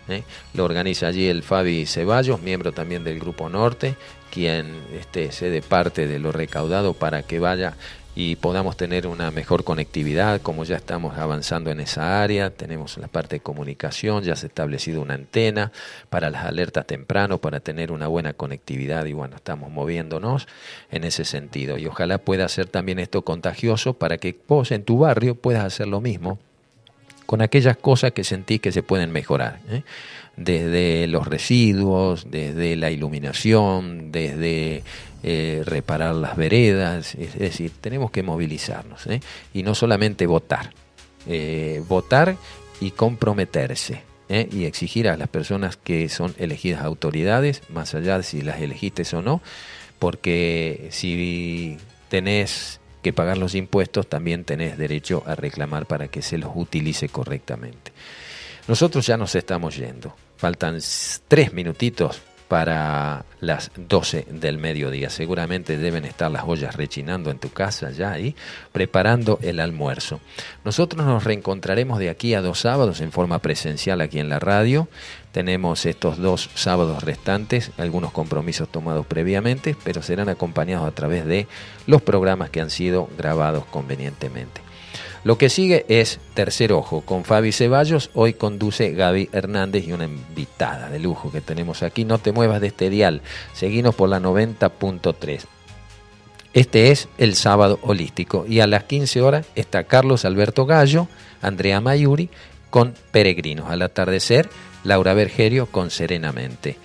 Lo 0.54 0.64
organiza 0.64 1.06
allí 1.06 1.28
el 1.28 1.42
Fabi 1.42 1.86
Ceballos, 1.86 2.42
miembro 2.42 2.72
también 2.72 3.04
del 3.04 3.20
Grupo 3.20 3.48
Norte, 3.48 3.96
quien 4.30 4.82
este, 4.98 5.30
cede 5.32 5.62
parte 5.62 6.06
de 6.06 6.18
lo 6.18 6.32
recaudado 6.32 6.94
para 6.94 7.22
que 7.22 7.38
vaya 7.38 7.76
y 8.22 8.36
podamos 8.36 8.76
tener 8.76 9.06
una 9.06 9.30
mejor 9.30 9.64
conectividad, 9.64 10.42
como 10.42 10.64
ya 10.64 10.76
estamos 10.76 11.16
avanzando 11.16 11.70
en 11.70 11.80
esa 11.80 12.22
área, 12.22 12.50
tenemos 12.50 12.98
la 12.98 13.08
parte 13.08 13.36
de 13.36 13.40
comunicación, 13.40 14.24
ya 14.24 14.36
se 14.36 14.44
ha 14.44 14.48
establecido 14.48 15.00
una 15.00 15.14
antena 15.14 15.72
para 16.10 16.28
las 16.28 16.44
alertas 16.44 16.86
temprano, 16.86 17.38
para 17.38 17.60
tener 17.60 17.90
una 17.90 18.08
buena 18.08 18.34
conectividad 18.34 19.06
y 19.06 19.14
bueno, 19.14 19.36
estamos 19.36 19.70
moviéndonos 19.70 20.48
en 20.90 21.04
ese 21.04 21.24
sentido. 21.24 21.78
Y 21.78 21.86
ojalá 21.86 22.18
pueda 22.18 22.46
ser 22.48 22.66
también 22.66 22.98
esto 22.98 23.22
contagioso 23.22 23.94
para 23.94 24.18
que 24.18 24.36
vos 24.46 24.70
en 24.70 24.84
tu 24.84 24.98
barrio 24.98 25.34
puedas 25.34 25.64
hacer 25.64 25.88
lo 25.88 26.02
mismo 26.02 26.38
con 27.24 27.40
aquellas 27.40 27.76
cosas 27.76 28.10
que 28.12 28.24
sentís 28.24 28.60
que 28.60 28.72
se 28.72 28.82
pueden 28.82 29.12
mejorar. 29.12 29.60
¿eh? 29.70 29.82
Desde 30.36 31.06
los 31.06 31.26
residuos, 31.26 32.28
desde 32.28 32.74
la 32.76 32.90
iluminación, 32.90 34.10
desde 34.12 34.82
eh, 35.22 35.62
reparar 35.64 36.14
las 36.14 36.36
veredas, 36.36 37.14
es, 37.14 37.38
decir, 37.38 37.72
tenemos 37.80 38.10
que 38.10 38.22
movilizarnos 38.22 39.06
¿eh? 39.06 39.20
y 39.52 39.62
no 39.62 39.74
solamente 39.74 40.26
votar, 40.26 40.72
eh, 41.26 41.82
votar 41.88 42.36
y 42.80 42.92
comprometerse 42.92 44.02
y 44.52 44.64
exigir 44.64 45.08
a 45.08 45.16
las 45.16 45.28
personas 45.28 45.76
que 45.76 46.08
son 46.08 46.36
elegidas 46.38 46.84
autoridades, 46.84 47.62
más 47.68 47.96
allá 47.96 48.16
de 48.16 48.22
si 48.22 48.42
las 48.42 48.60
elegiste 48.60 49.02
o 49.16 49.22
no, 49.22 49.42
porque 49.98 50.86
si 50.92 51.76
tenés 52.08 52.80
que 53.02 53.12
pagar 53.12 53.38
los 53.38 53.56
impuestos, 53.56 54.06
también 54.08 54.44
tenés 54.44 54.78
derecho 54.78 55.24
a 55.26 55.34
reclamar 55.34 55.86
para 55.86 56.06
que 56.06 56.22
se 56.22 56.38
los 56.38 56.52
utilice 56.54 57.08
correctamente. 57.08 57.92
Nosotros 58.68 59.04
ya 59.04 59.16
nos 59.16 59.34
estamos 59.34 59.76
yendo. 59.76 60.14
Faltan 60.36 60.78
tres 61.26 61.52
minutitos 61.52 62.22
para 62.50 63.26
las 63.38 63.70
12 63.76 64.26
del 64.28 64.58
mediodía. 64.58 65.08
Seguramente 65.08 65.78
deben 65.78 66.04
estar 66.04 66.32
las 66.32 66.42
ollas 66.44 66.74
rechinando 66.74 67.30
en 67.30 67.38
tu 67.38 67.50
casa 67.50 67.92
ya 67.92 68.10
ahí, 68.10 68.34
preparando 68.72 69.38
el 69.40 69.60
almuerzo. 69.60 70.20
Nosotros 70.64 71.06
nos 71.06 71.22
reencontraremos 71.22 72.00
de 72.00 72.10
aquí 72.10 72.34
a 72.34 72.42
dos 72.42 72.58
sábados 72.58 73.00
en 73.02 73.12
forma 73.12 73.38
presencial 73.38 74.00
aquí 74.00 74.18
en 74.18 74.28
la 74.28 74.40
radio. 74.40 74.88
Tenemos 75.30 75.86
estos 75.86 76.18
dos 76.18 76.50
sábados 76.56 77.04
restantes, 77.04 77.70
algunos 77.78 78.10
compromisos 78.10 78.68
tomados 78.68 79.06
previamente, 79.06 79.76
pero 79.84 80.02
serán 80.02 80.28
acompañados 80.28 80.88
a 80.88 80.90
través 80.90 81.26
de 81.26 81.46
los 81.86 82.02
programas 82.02 82.50
que 82.50 82.60
han 82.60 82.70
sido 82.70 83.08
grabados 83.16 83.64
convenientemente. 83.66 84.60
Lo 85.22 85.36
que 85.36 85.50
sigue 85.50 85.84
es 85.88 86.18
Tercer 86.32 86.72
Ojo 86.72 87.02
con 87.02 87.24
Fabi 87.24 87.52
Ceballos. 87.52 88.10
Hoy 88.14 88.32
conduce 88.32 88.92
Gaby 88.92 89.28
Hernández 89.32 89.86
y 89.86 89.92
una 89.92 90.04
invitada 90.04 90.88
de 90.88 90.98
lujo 90.98 91.30
que 91.30 91.42
tenemos 91.42 91.82
aquí. 91.82 92.06
No 92.06 92.18
te 92.18 92.32
muevas 92.32 92.62
de 92.62 92.68
este 92.68 92.88
dial. 92.88 93.20
Seguimos 93.52 93.94
por 93.94 94.08
la 94.08 94.18
90.3. 94.18 95.42
Este 96.54 96.90
es 96.90 97.08
el 97.18 97.34
sábado 97.34 97.78
holístico 97.82 98.46
y 98.48 98.60
a 98.60 98.66
las 98.66 98.84
15 98.84 99.20
horas 99.20 99.46
está 99.54 99.84
Carlos 99.84 100.24
Alberto 100.24 100.64
Gallo, 100.66 101.06
Andrea 101.42 101.80
Mayuri 101.80 102.30
con 102.70 102.94
Peregrinos. 103.12 103.70
Al 103.70 103.82
atardecer, 103.82 104.48
Laura 104.84 105.12
Bergerio 105.12 105.66
con 105.66 105.90
Serenamente. 105.90 106.76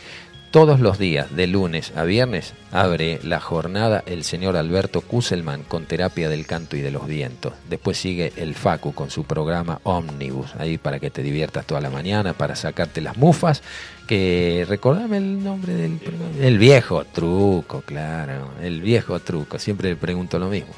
Todos 0.56 0.80
los 0.80 0.98
días, 0.98 1.36
de 1.36 1.48
lunes 1.48 1.92
a 1.98 2.06
viernes, 2.06 2.54
abre 2.72 3.20
la 3.24 3.42
jornada 3.42 4.02
el 4.06 4.24
señor 4.24 4.56
Alberto 4.56 5.02
Kusselman 5.02 5.64
con 5.64 5.84
terapia 5.84 6.30
del 6.30 6.48
canto 6.48 6.78
y 6.78 6.80
de 6.80 6.92
los 6.92 7.08
vientos. 7.08 7.52
Después 7.70 7.98
sigue 7.98 8.32
el 8.38 8.56
Facu 8.56 8.94
con 8.94 9.10
su 9.10 9.26
programa 9.26 9.82
Omnibus, 9.84 10.56
ahí 10.58 10.78
para 10.78 11.02
que 11.02 11.12
te 11.12 11.24
diviertas 11.24 11.66
toda 11.66 11.82
la 11.82 11.90
mañana, 11.90 12.32
para 12.32 12.56
sacarte 12.56 13.02
las 13.02 13.18
mufas. 13.18 13.64
Que 14.08 14.66
recordame 14.70 15.18
el 15.18 15.44
nombre 15.44 15.74
del 15.74 15.98
programa. 15.98 16.32
El 16.40 16.58
viejo 16.58 17.04
truco, 17.04 17.82
claro, 17.82 18.52
el 18.64 18.82
viejo 18.82 19.20
truco, 19.20 19.60
siempre 19.60 19.90
le 19.90 19.96
pregunto 19.98 20.40
lo 20.40 20.48
mismo. 20.48 20.74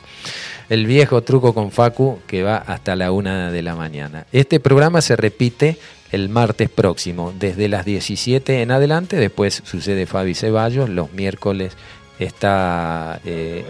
El 0.69 0.87
viejo 0.87 1.21
truco 1.21 1.53
con 1.53 1.69
Facu 1.71 2.19
que 2.25 2.41
va 2.41 2.57
hasta 2.57 2.95
la 2.95 3.11
una 3.11 3.51
de 3.51 3.61
la 3.61 3.75
mañana. 3.75 4.25
Este 4.31 4.59
programa 4.59 5.01
se 5.01 5.15
repite 5.15 5.77
el 6.11 6.29
martes 6.29 6.69
próximo, 6.69 7.33
desde 7.37 7.67
las 7.67 7.85
17 7.85 8.61
en 8.61 8.71
adelante. 8.71 9.17
Después 9.17 9.61
sucede 9.65 10.05
Fabi 10.05 10.35
Ceballos, 10.35 10.89
los 10.89 11.11
miércoles 11.13 11.73
está 12.19 13.19
eh, 13.25 13.65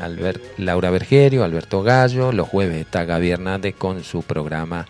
Laura 0.57 0.89
Bergerio, 0.89 1.43
Alberto 1.43 1.83
Gallo, 1.83 2.31
los 2.31 2.47
jueves 2.47 2.77
está 2.81 3.05
Gaby 3.05 3.31
Hernández 3.31 3.75
con 3.75 4.03
su 4.03 4.23
programa 4.23 4.85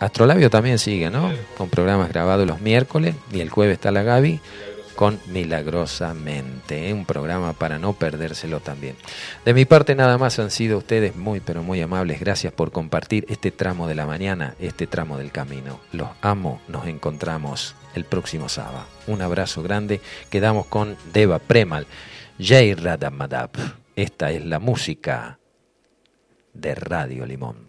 Astrolabio 0.00 0.50
también 0.50 0.78
sigue, 0.78 1.10
¿no? 1.10 1.32
Con 1.56 1.70
programas 1.70 2.10
grabados 2.10 2.46
los 2.46 2.60
miércoles 2.60 3.14
y 3.32 3.40
el 3.40 3.50
jueves 3.50 3.74
está 3.74 3.90
la 3.90 4.02
Gaby 4.02 4.40
con 4.98 5.20
Milagrosamente, 5.28 6.88
¿eh? 6.88 6.92
un 6.92 7.06
programa 7.06 7.52
para 7.52 7.78
no 7.78 7.92
perdérselo 7.92 8.58
también. 8.58 8.96
De 9.44 9.54
mi 9.54 9.64
parte 9.64 9.94
nada 9.94 10.18
más 10.18 10.40
han 10.40 10.50
sido 10.50 10.76
ustedes 10.76 11.14
muy 11.14 11.38
pero 11.38 11.62
muy 11.62 11.80
amables, 11.80 12.18
gracias 12.18 12.52
por 12.52 12.72
compartir 12.72 13.24
este 13.28 13.52
tramo 13.52 13.86
de 13.86 13.94
la 13.94 14.06
mañana, 14.06 14.56
este 14.58 14.88
tramo 14.88 15.16
del 15.16 15.30
camino. 15.30 15.78
Los 15.92 16.08
amo, 16.20 16.60
nos 16.66 16.88
encontramos 16.88 17.76
el 17.94 18.06
próximo 18.06 18.48
sábado. 18.48 18.86
Un 19.06 19.22
abrazo 19.22 19.62
grande, 19.62 20.00
quedamos 20.30 20.66
con 20.66 20.96
Deva 21.12 21.38
Premal, 21.38 21.86
Jay 22.40 22.74
Radamadab. 22.74 23.50
Esta 23.94 24.32
es 24.32 24.44
la 24.44 24.58
música 24.58 25.38
de 26.54 26.74
Radio 26.74 27.24
Limón. 27.24 27.68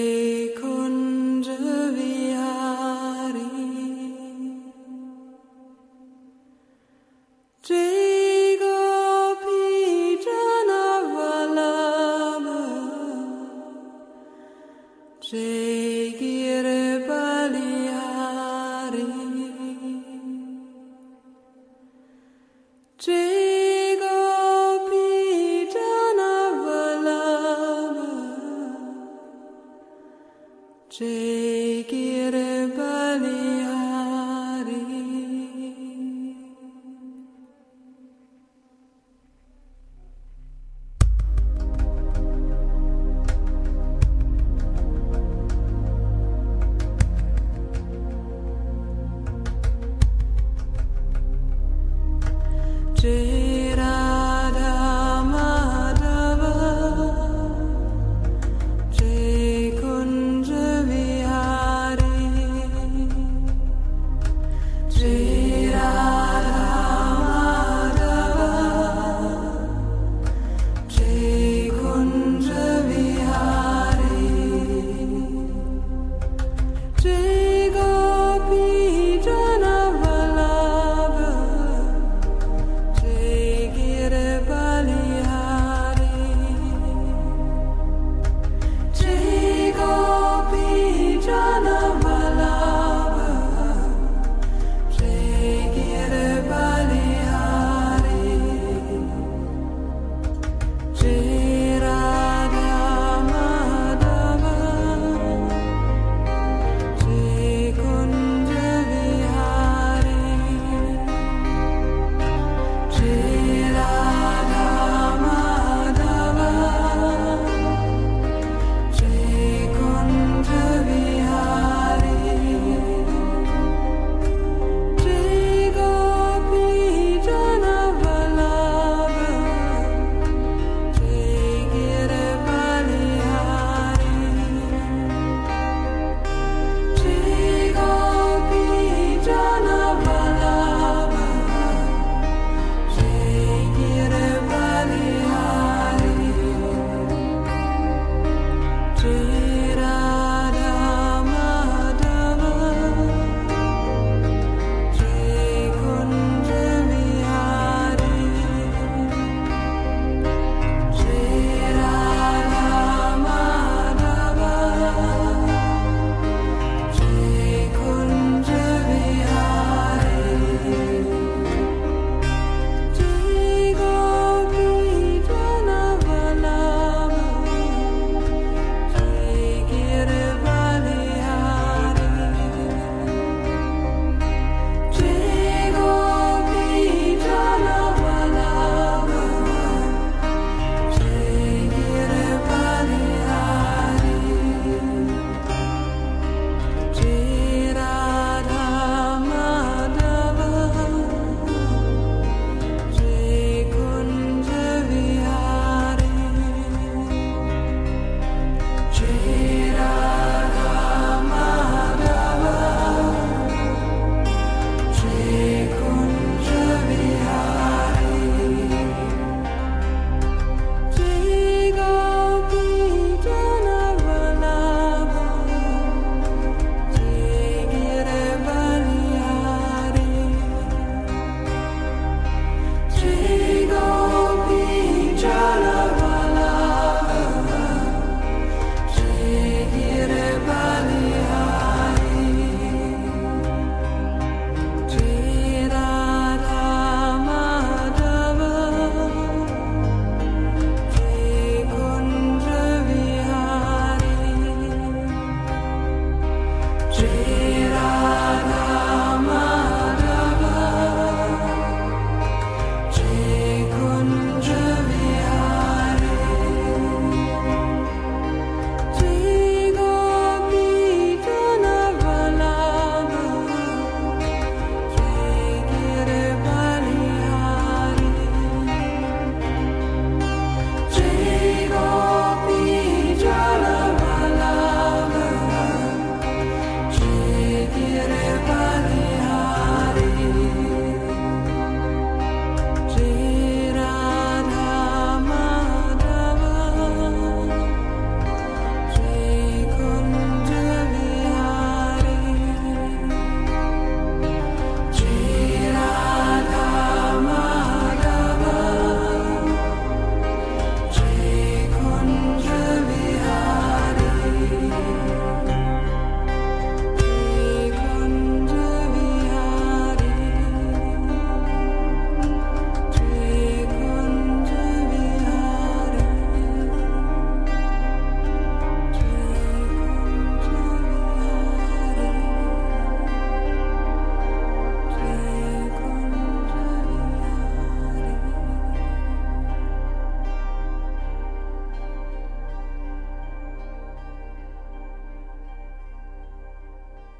day. 77.03 77.40